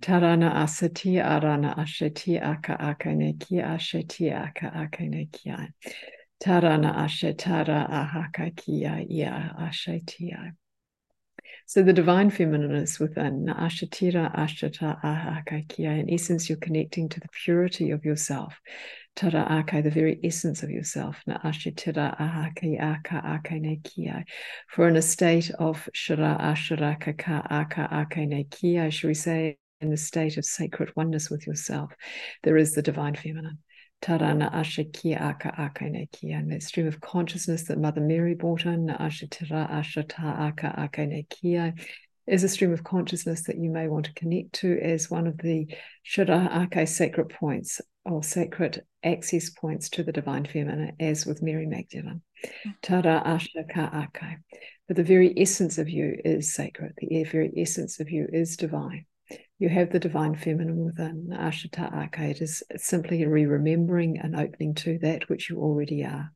Tarana 0.01 0.53
asati 0.55 1.23
arana 1.23 1.73
asheti 1.77 2.41
aka 2.41 2.77
akane 2.77 3.39
ki 3.39 3.55
asheti 3.55 4.33
aka 4.33 4.71
akane 4.71 5.31
kia. 5.31 5.73
Tarana 6.43 6.95
ashetara 6.97 7.89
ahaka 7.89 8.55
kia 8.55 9.03
ia 9.09 9.55
ashetia. 9.57 10.51
So 11.69 11.83
the 11.83 11.91
divine 11.91 12.29
feminine 12.29 12.73
is 12.75 12.97
within 12.97 13.47
Ashatira 13.47 14.33
Ashata 14.33 15.01
Ahaka 15.03 15.67
Kia. 15.67 15.91
In 15.91 16.09
essence, 16.09 16.47
you're 16.47 16.57
connecting 16.57 17.09
to 17.09 17.19
the 17.19 17.27
purity 17.43 17.91
of 17.91 18.05
yourself, 18.05 18.57
tara 19.17 19.45
ake, 19.59 19.83
the 19.83 19.91
very 19.91 20.17
essence 20.23 20.63
of 20.63 20.69
yourself, 20.69 21.21
na 21.27 21.39
Ashatira, 21.39 22.17
ahake 22.17 22.79
aka 22.79 23.77
kia. 23.83 24.23
For 24.69 24.87
in 24.87 24.95
a 24.95 25.01
state 25.01 25.51
of 25.59 25.89
shara 25.93 26.39
asharaka 26.39 27.17
ka 27.17 27.45
aka 27.49 28.45
kia, 28.49 28.89
shall 28.89 29.09
we 29.09 29.13
say, 29.13 29.57
in 29.81 29.89
the 29.89 29.97
state 29.97 30.37
of 30.37 30.45
sacred 30.45 30.93
oneness 30.95 31.29
with 31.29 31.45
yourself, 31.45 31.91
there 32.43 32.55
is 32.55 32.75
the 32.75 32.81
divine 32.81 33.15
feminine. 33.15 33.57
Tarana 34.01 34.53
Ashakia 34.53 35.19
Aka 35.19 35.53
Aka 35.57 36.07
Kia, 36.11 36.37
and 36.37 36.51
that 36.51 36.63
stream 36.63 36.87
of 36.87 37.01
consciousness 37.01 37.63
that 37.63 37.79
Mother 37.79 38.01
Mary 38.01 38.35
brought 38.35 38.65
in, 38.65 38.87
Ashatira 38.87 39.69
Ashata 39.71 40.19
Aka 40.19 40.73
Aka 40.77 41.25
Kia, 41.29 41.73
is 42.27 42.43
a 42.43 42.49
stream 42.49 42.73
of 42.73 42.83
consciousness 42.83 43.43
that 43.43 43.57
you 43.57 43.69
may 43.69 43.87
want 43.87 44.05
to 44.05 44.13
connect 44.13 44.53
to 44.53 44.77
as 44.81 45.09
one 45.09 45.27
of 45.27 45.37
the 45.37 45.67
Shira 46.03 46.67
Ake 46.71 46.87
sacred 46.87 47.29
points 47.29 47.81
or 48.05 48.21
sacred 48.21 48.83
access 49.03 49.49
points 49.49 49.89
to 49.89 50.03
the 50.03 50.11
divine 50.11 50.45
feminine, 50.45 50.95
as 50.99 51.25
with 51.25 51.41
Mary 51.41 51.65
Magdalene. 51.65 52.21
Mm. 52.65 52.73
Tara 52.81 53.23
Asha 53.25 53.67
Ka 53.73 53.89
Ake. 54.03 54.37
But 54.87 54.97
the 54.97 55.03
very 55.03 55.33
essence 55.37 55.77
of 55.77 55.89
you 55.89 56.17
is 56.23 56.53
sacred. 56.53 56.93
The 56.97 57.23
very 57.23 57.51
essence 57.57 57.99
of 57.99 58.09
you 58.09 58.27
is 58.31 58.55
divine. 58.57 59.05
You 59.59 59.69
have 59.69 59.91
the 59.91 59.99
divine 59.99 60.35
feminine 60.35 60.85
within 60.85 61.29
Ashata 61.33 61.91
Ake. 62.03 62.19
It 62.19 62.41
is 62.41 62.61
simply 62.75 63.25
re-remembering 63.25 64.19
and 64.19 64.35
opening 64.35 64.75
to 64.75 64.99
that 64.99 65.27
which 65.29 65.49
you 65.49 65.57
already 65.57 66.03
are. 66.05 66.31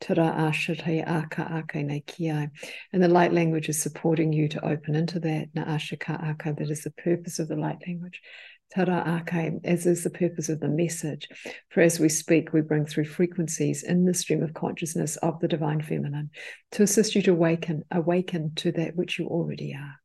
Tara 0.00 0.34
Ashate 0.38 1.06
Aka 1.06 1.58
Ake 1.58 1.86
Nekiai. 1.86 2.50
And 2.94 3.02
the 3.02 3.08
light 3.08 3.34
language 3.34 3.68
is 3.68 3.82
supporting 3.82 4.32
you 4.32 4.48
to 4.48 4.64
open 4.64 4.94
into 4.94 5.20
that. 5.20 5.48
Na 5.54 5.66
Ashaka 5.66 6.30
Ake, 6.30 6.56
that 6.56 6.70
is 6.70 6.82
the 6.82 6.92
purpose 6.92 7.38
of 7.38 7.48
the 7.48 7.56
light 7.56 7.78
language. 7.86 8.22
Tara 8.70 9.20
Ake, 9.20 9.60
as 9.64 9.84
is 9.84 10.02
the 10.02 10.08
purpose 10.08 10.48
of 10.48 10.60
the 10.60 10.68
message. 10.68 11.28
For 11.68 11.82
as 11.82 12.00
we 12.00 12.08
speak, 12.08 12.54
we 12.54 12.62
bring 12.62 12.86
through 12.86 13.04
frequencies 13.04 13.82
in 13.82 14.06
the 14.06 14.14
stream 14.14 14.42
of 14.42 14.54
consciousness 14.54 15.16
of 15.18 15.38
the 15.40 15.48
divine 15.48 15.82
feminine 15.82 16.30
to 16.70 16.84
assist 16.84 17.14
you 17.14 17.20
to 17.20 17.32
awaken, 17.32 17.82
awaken 17.90 18.54
to 18.56 18.72
that 18.72 18.96
which 18.96 19.18
you 19.18 19.26
already 19.26 19.74
are. 19.74 20.01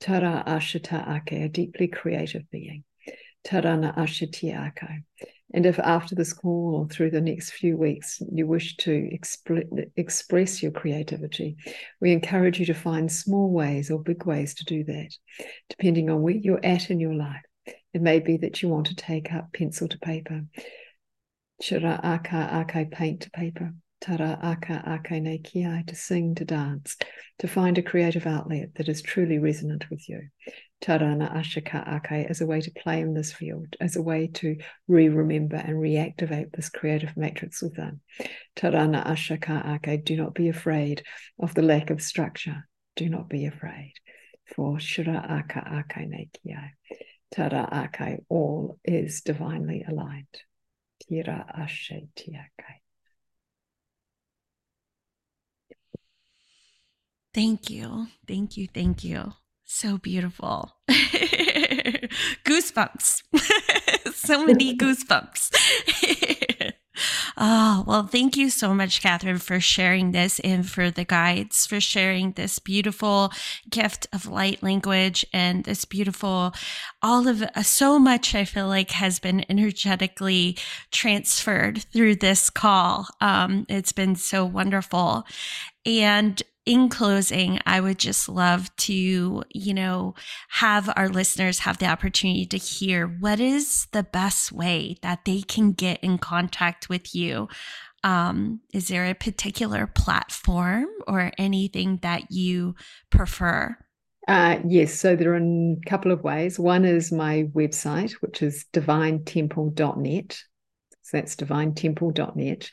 Tara 0.00 0.44
Ashita 0.46 1.16
Ake, 1.16 1.32
a 1.32 1.48
deeply 1.48 1.88
creative 1.88 2.50
being. 2.50 2.84
Tarana 3.46 3.96
Ashiti 3.96 4.54
Ake. 4.54 5.02
And 5.54 5.64
if 5.64 5.78
after 5.78 6.14
this 6.14 6.34
call 6.34 6.74
or 6.76 6.88
through 6.88 7.10
the 7.10 7.20
next 7.20 7.52
few 7.52 7.76
weeks 7.76 8.20
you 8.30 8.46
wish 8.46 8.76
to 8.78 9.10
express 9.96 10.62
your 10.62 10.72
creativity, 10.72 11.56
we 12.00 12.12
encourage 12.12 12.60
you 12.60 12.66
to 12.66 12.74
find 12.74 13.10
small 13.10 13.50
ways 13.50 13.90
or 13.90 14.02
big 14.02 14.26
ways 14.26 14.54
to 14.56 14.64
do 14.64 14.84
that, 14.84 15.14
depending 15.70 16.10
on 16.10 16.20
where 16.20 16.34
you're 16.34 16.64
at 16.64 16.90
in 16.90 17.00
your 17.00 17.14
life. 17.14 17.42
It 17.94 18.02
may 18.02 18.18
be 18.20 18.36
that 18.38 18.62
you 18.62 18.68
want 18.68 18.88
to 18.88 18.96
take 18.96 19.32
up 19.32 19.52
pencil 19.54 19.88
to 19.88 19.98
paper, 19.98 20.42
shira 21.62 21.98
aka 22.02 22.60
ake 22.60 22.90
paint 22.90 23.22
to 23.22 23.30
paper, 23.30 23.72
tara 24.00 24.38
aka 24.42 24.82
ake 24.86 25.22
ne 25.22 25.38
kiai 25.38 25.86
to 25.86 25.94
sing, 25.94 26.34
to 26.34 26.44
dance, 26.44 26.96
to 27.38 27.48
find 27.48 27.78
a 27.78 27.82
creative 27.82 28.26
outlet 28.26 28.74
that 28.76 28.88
is 28.88 29.02
truly 29.02 29.38
resonant 29.38 29.88
with 29.90 30.08
you. 30.08 30.28
Tarana 30.82 31.34
ashaka 31.34 31.96
ake 31.96 32.26
as 32.30 32.40
a 32.40 32.46
way 32.46 32.60
to 32.60 32.70
play 32.70 33.00
in 33.00 33.14
this 33.14 33.32
field, 33.32 33.76
as 33.80 33.96
a 33.96 34.02
way 34.02 34.28
to 34.34 34.56
re-remember 34.86 35.56
and 35.56 35.76
reactivate 35.76 36.52
this 36.52 36.68
creative 36.68 37.16
matrix 37.16 37.62
within. 37.62 38.00
Tarana 38.56 39.06
ashaka 39.06 39.66
ake, 39.74 40.04
do 40.04 40.16
not 40.16 40.34
be 40.34 40.48
afraid 40.48 41.02
of 41.38 41.54
the 41.54 41.62
lack 41.62 41.90
of 41.90 42.00
structure. 42.00 42.68
Do 42.96 43.08
not 43.08 43.28
be 43.28 43.46
afraid. 43.46 43.92
For 44.54 44.80
shira 44.80 45.24
aka 45.28 45.78
ake 45.80 46.08
ne 46.08 46.28
kiai. 46.32 46.70
Tara 47.30 47.68
Ake, 47.70 48.24
all 48.28 48.78
is 48.84 49.20
divinely 49.20 49.84
aligned. 49.86 50.42
Kira 51.02 51.44
Ashe 51.58 51.92
Tiake. 52.16 52.77
Thank 57.38 57.70
you. 57.70 58.08
Thank 58.26 58.56
you. 58.56 58.66
Thank 58.66 59.04
you. 59.04 59.32
So 59.64 59.96
beautiful. 59.96 60.72
goosebumps. 62.44 63.22
so 64.12 64.44
many 64.44 64.76
goosebumps. 64.76 65.54
Oh, 67.36 67.84
well, 67.86 68.08
thank 68.08 68.36
you 68.36 68.50
so 68.50 68.74
much, 68.74 69.00
Catherine, 69.00 69.38
for 69.38 69.60
sharing 69.60 70.10
this 70.10 70.40
and 70.40 70.68
for 70.68 70.90
the 70.90 71.04
guides, 71.04 71.64
for 71.64 71.78
sharing 71.78 72.32
this 72.32 72.58
beautiful 72.58 73.30
gift 73.70 74.08
of 74.12 74.26
light 74.26 74.60
language 74.60 75.24
and 75.32 75.62
this 75.62 75.84
beautiful, 75.84 76.52
all 77.00 77.28
of 77.28 77.42
uh, 77.42 77.62
so 77.62 78.00
much 78.00 78.34
I 78.34 78.44
feel 78.44 78.66
like 78.66 78.90
has 78.90 79.20
been 79.20 79.44
energetically 79.48 80.58
transferred 80.90 81.84
through 81.92 82.16
this 82.16 82.50
call. 82.50 83.06
Um, 83.20 83.64
it's 83.68 83.92
been 83.92 84.16
so 84.16 84.44
wonderful. 84.44 85.24
And 85.86 86.42
in 86.68 86.90
closing, 86.90 87.58
I 87.64 87.80
would 87.80 87.98
just 87.98 88.28
love 88.28 88.74
to, 88.76 89.42
you 89.48 89.74
know, 89.74 90.14
have 90.50 90.92
our 90.96 91.08
listeners 91.08 91.60
have 91.60 91.78
the 91.78 91.86
opportunity 91.86 92.44
to 92.44 92.58
hear 92.58 93.06
what 93.06 93.40
is 93.40 93.86
the 93.92 94.02
best 94.02 94.52
way 94.52 94.98
that 95.00 95.24
they 95.24 95.40
can 95.40 95.72
get 95.72 95.98
in 96.04 96.18
contact 96.18 96.90
with 96.90 97.14
you. 97.14 97.48
Um, 98.04 98.60
is 98.74 98.88
there 98.88 99.06
a 99.06 99.14
particular 99.14 99.86
platform 99.86 100.88
or 101.06 101.32
anything 101.38 102.00
that 102.02 102.30
you 102.30 102.74
prefer? 103.08 103.74
Uh, 104.28 104.58
yes, 104.66 104.92
so 104.92 105.16
there 105.16 105.32
are 105.32 105.36
a 105.36 105.76
couple 105.86 106.12
of 106.12 106.22
ways. 106.22 106.58
One 106.58 106.84
is 106.84 107.10
my 107.10 107.44
website, 107.54 108.12
which 108.20 108.42
is 108.42 108.66
divinetemple.net. 108.74 110.38
So 111.00 111.16
that's 111.16 111.34
divinetemple.net 111.34 112.70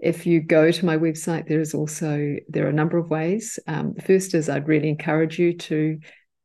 if 0.00 0.26
you 0.26 0.40
go 0.40 0.70
to 0.70 0.84
my 0.86 0.96
website, 0.96 1.46
there 1.46 1.60
is 1.60 1.74
also 1.74 2.36
there 2.48 2.64
are 2.64 2.70
a 2.70 2.74
number 2.74 2.96
of 2.96 3.10
ways. 3.10 3.58
Um, 3.66 3.92
the 3.94 4.02
first 4.02 4.34
is 4.34 4.48
I'd 4.48 4.66
really 4.66 4.88
encourage 4.88 5.38
you 5.38 5.56
to 5.58 5.98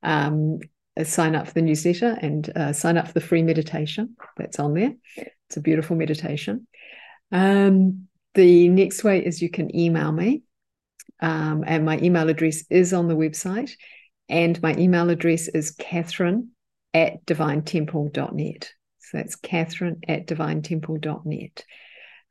um, 0.04 0.60
uh, 1.00 1.06
sign 1.06 1.36
up 1.36 1.48
for 1.48 1.54
the 1.54 1.62
newsletter 1.62 2.18
and 2.22 2.50
uh, 2.56 2.74
sign 2.74 2.98
up 2.98 3.08
for 3.08 3.14
the 3.14 3.22
free 3.22 3.44
meditation 3.44 4.16
that's 4.38 4.60
on 4.60 4.74
there. 4.74 4.94
It's 5.18 5.58
a 5.58 5.62
beautiful 5.62 5.96
meditation. 5.96 6.68
Um, 7.32 8.08
the 8.34 8.68
next 8.68 9.04
way 9.06 9.26
is 9.26 9.42
you 9.42 9.50
can 9.50 9.74
email 9.76 10.12
me, 10.12 10.44
um, 11.22 11.64
and 11.66 11.86
my 11.86 11.98
email 12.00 12.28
address 12.28 12.66
is 12.70 12.92
on 12.94 13.08
the 13.08 13.16
website, 13.16 13.72
and 14.28 14.62
my 14.62 14.76
email 14.76 15.10
address 15.10 15.48
is 15.48 15.72
Catherine 15.72 16.50
at 16.94 17.26
divinetemple.net. 17.26 18.72
So 19.00 19.18
that's 19.18 19.36
Catherine 19.36 20.02
at 20.10 20.28
divinetemple.net. 20.28 21.64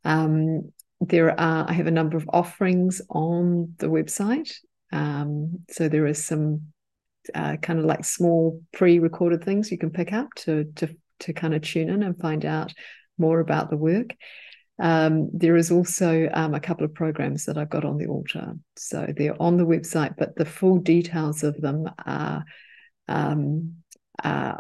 Um, 0.04 0.72
there 1.08 1.38
are, 1.38 1.68
I 1.68 1.72
have 1.72 1.86
a 1.86 1.92
number 1.92 2.16
of 2.16 2.28
offerings 2.32 3.00
on 3.10 3.74
the 3.78 3.88
website. 3.88 4.52
Um, 4.92 5.64
so 5.70 5.88
there 5.88 6.06
is 6.06 6.24
some 6.24 6.72
uh, 7.34 7.56
kind 7.56 7.78
of 7.78 7.84
like 7.84 8.04
small 8.04 8.62
pre-recorded 8.72 9.44
things 9.44 9.70
you 9.70 9.78
can 9.78 9.90
pick 9.90 10.12
up 10.12 10.28
to 10.36 10.64
to 10.76 10.94
to 11.20 11.32
kind 11.32 11.54
of 11.54 11.62
tune 11.62 11.88
in 11.88 12.02
and 12.02 12.18
find 12.18 12.44
out 12.44 12.72
more 13.18 13.40
about 13.40 13.70
the 13.70 13.76
work. 13.76 14.14
Um, 14.80 15.30
there 15.32 15.56
is 15.56 15.70
also 15.70 16.28
um, 16.34 16.54
a 16.54 16.60
couple 16.60 16.84
of 16.84 16.92
programs 16.92 17.44
that 17.44 17.56
I've 17.56 17.70
got 17.70 17.84
on 17.84 17.96
the 17.96 18.08
altar, 18.08 18.54
so 18.76 19.06
they're 19.16 19.40
on 19.40 19.56
the 19.56 19.66
website, 19.66 20.16
but 20.18 20.34
the 20.36 20.44
full 20.44 20.78
details 20.78 21.42
of 21.42 21.60
them 21.60 21.88
are. 22.04 22.44
Uh, 23.08 23.32
uh, 24.18 24.56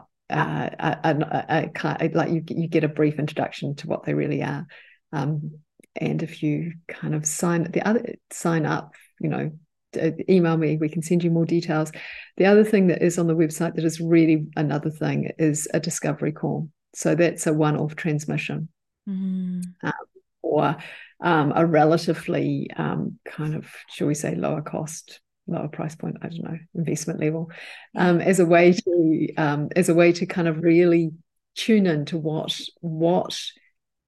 like 2.14 2.30
you, 2.30 2.42
you 2.48 2.66
get 2.66 2.84
a 2.84 2.88
brief 2.88 3.18
introduction 3.18 3.74
to 3.76 3.86
what 3.86 4.04
they 4.04 4.14
really 4.14 4.42
are. 4.42 4.66
Um, 5.12 5.58
and 5.96 6.22
if 6.22 6.42
you 6.42 6.72
kind 6.88 7.14
of 7.14 7.26
sign 7.26 7.70
the 7.70 7.86
other 7.86 8.14
sign 8.30 8.66
up 8.66 8.94
you 9.20 9.28
know 9.28 9.50
email 10.28 10.56
me 10.56 10.76
we 10.76 10.88
can 10.88 11.02
send 11.02 11.22
you 11.22 11.30
more 11.30 11.44
details. 11.46 11.92
The 12.36 12.46
other 12.46 12.64
thing 12.64 12.88
that 12.88 13.02
is 13.02 13.18
on 13.18 13.26
the 13.26 13.36
website 13.36 13.74
that 13.76 13.84
is 13.84 14.00
really 14.00 14.46
another 14.56 14.90
thing 14.90 15.30
is 15.38 15.68
a 15.72 15.80
discovery 15.80 16.32
call. 16.32 16.68
So 16.94 17.14
that's 17.14 17.46
a 17.46 17.52
one-off 17.52 17.96
transmission. 17.96 18.68
Mm-hmm. 19.08 19.60
um, 19.86 19.92
or 20.40 20.76
um, 21.22 21.52
a 21.54 21.66
relatively 21.66 22.70
um, 22.74 23.18
kind 23.26 23.54
of 23.54 23.70
shall 23.90 24.06
we 24.06 24.14
say 24.14 24.34
lower 24.34 24.62
cost 24.62 25.20
lower 25.46 25.68
price 25.68 25.94
point 25.94 26.16
i 26.22 26.28
don't 26.28 26.42
know 26.42 26.58
investment 26.74 27.20
level. 27.20 27.50
Um, 27.94 28.22
as 28.22 28.40
a 28.40 28.46
way 28.46 28.72
to 28.72 29.34
um, 29.36 29.68
as 29.76 29.90
a 29.90 29.94
way 29.94 30.12
to 30.12 30.24
kind 30.24 30.48
of 30.48 30.62
really 30.62 31.12
tune 31.54 31.86
into 31.86 32.16
what 32.16 32.58
what 32.80 33.38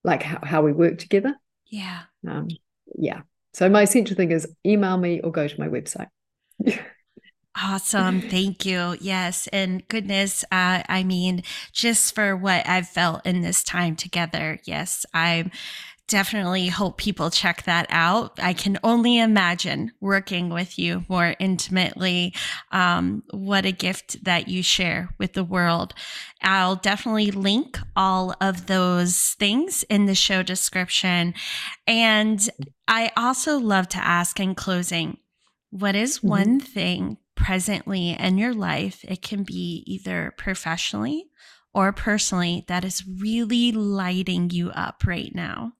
like 0.03 0.23
how, 0.23 0.39
how 0.43 0.63
we 0.63 0.73
work 0.73 0.97
together 0.97 1.35
yeah. 1.69 2.03
Um, 2.29 2.49
yeah. 2.97 3.23
So 3.53 3.69
my 3.69 3.83
essential 3.83 4.17
thing 4.17 4.33
is 4.33 4.47
email 4.65 4.97
me 4.97 5.21
or 5.21 5.33
go 5.33 5.49
to 5.49 5.61
my 5.61 5.69
website. 5.69 6.09
Awesome. 7.59 8.21
Thank 8.21 8.67
you. 8.67 8.97
Yes. 9.01 9.49
And 9.51 9.87
goodness, 9.89 10.45
uh, 10.53 10.83
I 10.89 11.05
mean, 11.05 11.43
just 11.73 12.15
for 12.15 12.37
what 12.37 12.69
I've 12.69 12.89
felt 12.89 13.25
in 13.25 13.41
this 13.41 13.65
time 13.65 13.97
together, 13.97 14.59
yes, 14.65 15.07
I'm 15.15 15.51
definitely 16.09 16.69
hope 16.69 16.99
people 16.99 17.31
check 17.31 17.65
that 17.65 17.87
out. 17.91 18.39
I 18.41 18.53
can 18.53 18.79
only 18.85 19.19
imagine 19.19 19.93
working 20.01 20.51
with 20.51 20.79
you 20.79 21.05
more 21.09 21.35
intimately. 21.39 22.35
Um, 22.71 23.25
what 23.31 23.67
a 23.67 23.73
gift 23.73 24.25
that 24.25 24.49
you 24.49 24.63
share 24.63 25.11
with 25.19 25.33
the 25.33 25.45
world. 25.45 25.95
I'll 26.43 26.77
definitely 26.77 27.31
link 27.33 27.79
all 27.97 28.35
of 28.41 28.67
those 28.67 29.35
things 29.39 29.83
in 29.85 30.07
the 30.07 30.15
show 30.15 30.43
description. 30.43 31.35
And 31.87 32.49
I 32.87 33.11
also 33.17 33.59
love 33.59 33.89
to 33.91 33.99
ask 33.99 34.39
in 34.39 34.55
closing, 34.55 35.19
what 35.71 35.97
is 35.97 36.19
mm-hmm. 36.19 36.29
one 36.29 36.61
thing 36.61 37.17
presently 37.35 38.11
in 38.11 38.39
your 38.39 38.55
life? 38.55 39.05
It 39.09 39.23
can 39.23 39.43
be 39.43 39.83
either 39.87 40.33
professionally 40.39 41.31
or 41.75 41.93
personally 41.93 42.65
that 42.69 42.85
is 42.85 43.05
really 43.07 43.73
lighting 43.73 44.51
you 44.51 44.71
up 44.71 45.03
right 45.05 45.35
now 45.35 45.73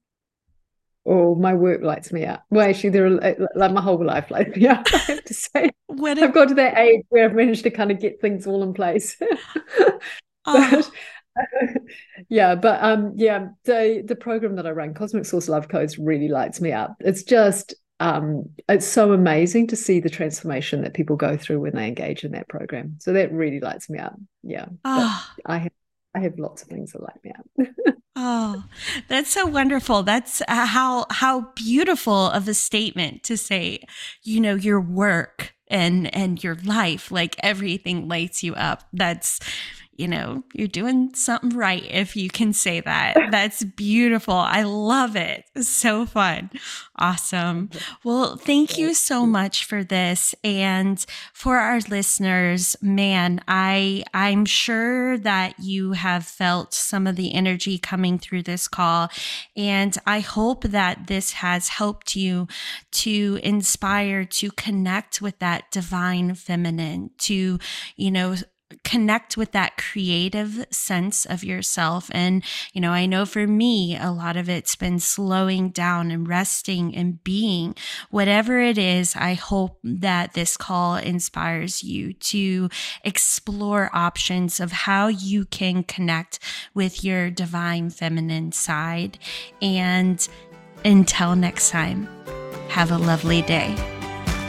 or 1.07 1.37
my 1.37 1.55
work 1.55 1.83
lights 1.83 2.13
me 2.13 2.25
up. 2.25 2.45
Well, 2.51 2.69
actually, 2.69 2.91
there 2.91 3.07
are 3.07 3.49
like 3.55 3.73
my 3.73 3.81
whole 3.81 4.05
life 4.05 4.31
lights 4.31 4.57
me 4.57 4.67
up. 4.67 4.87
I 4.93 4.99
have 4.99 5.25
to 5.25 5.35
say, 5.35 5.71
when 5.87 6.23
I've 6.23 6.35
got 6.35 6.49
to 6.49 6.55
that 6.55 6.77
age 6.77 7.05
where 7.09 7.25
I've 7.25 7.35
managed 7.35 7.63
to 7.63 7.71
kind 7.71 7.93
of 7.93 8.01
get 8.01 8.21
things 8.21 8.47
all 8.47 8.63
in 8.63 8.75
place. 8.75 9.17
oh. 10.47 10.91
yeah, 12.29 12.55
but 12.55 12.83
um, 12.83 13.13
yeah, 13.15 13.49
the 13.65 14.03
the 14.05 14.17
program 14.17 14.57
that 14.57 14.67
I 14.67 14.71
run, 14.71 14.95
Cosmic 14.95 15.27
Source 15.27 15.49
Love 15.49 15.69
Codes, 15.69 15.99
really 15.99 16.29
lights 16.29 16.61
me 16.61 16.73
up. 16.73 16.97
It's 17.01 17.23
just 17.23 17.75
um, 18.01 18.51
it's 18.69 18.87
so 18.87 19.13
amazing 19.13 19.69
to 19.69 19.77
see 19.77 20.01
the 20.01 20.11
transformation 20.11 20.83
that 20.83 20.95
people 20.95 21.15
go 21.15 21.37
through 21.37 21.61
when 21.61 21.77
they 21.77 21.87
engage 21.87 22.25
in 22.25 22.33
that 22.33 22.49
program. 22.49 22.97
So 22.99 23.13
that 23.13 23.33
really 23.33 23.61
lights 23.61 23.89
me 23.89 23.99
up. 23.99 24.17
Yeah, 24.43 24.67
oh. 24.85 25.31
I 25.45 25.59
have 25.59 25.73
I 26.17 26.21
have 26.21 26.39
lots 26.39 26.63
of 26.63 26.69
things 26.69 26.93
that 26.93 27.03
light 27.03 27.23
me 27.23 27.33
up. 27.39 27.69
Oh, 28.19 28.65
that's 29.09 29.31
so 29.31 29.45
wonderful. 29.45 30.03
That's 30.03 30.41
uh, 30.49 30.65
how 30.65 31.05
how 31.11 31.53
beautiful 31.55 32.31
of 32.31 32.49
a 32.49 32.55
statement 32.55 33.23
to 33.25 33.37
say, 33.37 33.81
you 34.23 34.41
know, 34.41 34.55
your 34.55 34.81
work 34.81 35.55
and 35.69 36.13
and 36.17 36.43
your 36.43 36.55
life 36.65 37.11
like 37.11 37.37
everything 37.41 38.09
lights 38.09 38.43
you 38.43 38.55
up. 38.55 38.85
That's 38.91 39.39
you 39.99 40.09
know, 40.09 40.45
you're 40.53 40.69
doing 40.69 41.15
something 41.15 41.51
right 41.51 41.85
if 41.91 42.17
you 42.17 42.29
can 42.29 42.53
say 42.53 42.81
that. 42.81 43.17
That's 43.31 43.65
beautiful. 43.65 44.35
I 44.35 44.63
love 44.63 45.17
it. 45.17 45.45
So 45.61 46.07
fun. 46.07 46.51
Awesome. 46.97 47.71
Well, 48.05 48.37
thank 48.37 48.79
you 48.79 48.95
so 48.95 49.27
much 49.27 49.65
for 49.65 49.85
this 49.85 50.35
and 50.45 51.05
for 51.33 51.59
our 51.59 51.81
listeners. 51.81 52.77
Man, 52.81 53.41
I 53.49 54.05
I'm 54.15 54.45
sure 54.45 55.19
that 55.19 55.59
you 55.59 55.93
have 55.93 56.25
felt 56.25 56.75
some 56.75 57.07
of 57.07 57.17
the 57.17 57.35
energy 57.35 57.79
coming 57.79 58.19
through 58.19 58.43
this 58.43 58.69
call 58.69 59.11
and 59.57 59.97
I 60.07 60.21
hope 60.21 60.65
that 60.65 61.07
this 61.07 61.33
has 61.33 61.69
helped 61.69 62.17
you 62.17 62.49
to 62.93 63.39
inspire 63.43 64.25
to 64.25 64.51
connect 64.53 65.21
with 65.21 65.39
that 65.39 65.71
divine 65.71 66.35
feminine, 66.35 67.11
to 67.19 67.59
you 67.97 68.11
know 68.11 68.37
connect 68.87 69.37
with 69.37 69.51
that 69.51 69.77
creative 69.77 70.65
sense 70.71 71.27
of 71.27 71.43
yourself. 71.43 72.09
And, 72.15 72.45
you 72.73 72.81
know, 72.81 72.93
I 72.93 73.05
know 73.05 73.27
for 73.27 73.45
me, 73.45 73.99
a 73.99 74.13
lot 74.13 74.37
of 74.37 74.49
it's 74.49 74.77
been 74.77 75.01
slowing 75.01 75.71
down 75.71 76.13
and 76.13 76.29
resting 76.29 76.95
and 76.95 77.23
being. 77.25 77.75
Whatever 78.11 78.61
it 78.61 78.79
is, 78.79 79.17
I 79.17 79.35
hope 79.35 79.81
that 79.83 80.35
this 80.35 80.57
call 80.57 80.95
inspires 80.95 81.83
you 81.83 82.13
to 82.13 82.69
explore 83.03 83.91
options 83.93 84.61
of 84.61 84.71
how 84.71 85.09
you 85.09 85.47
can 85.47 85.83
connect 85.83 86.39
with 86.73 87.03
your 87.03 87.29
divine 87.29 87.91
feminine 87.91 88.53
side. 88.53 89.19
And 89.61 90.27
until 90.85 91.35
next 91.35 91.71
time, 91.71 92.07
have 92.69 92.93
a 92.93 92.99
lovely 92.99 93.43
day. 93.43 93.75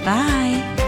Bye. 0.05 0.86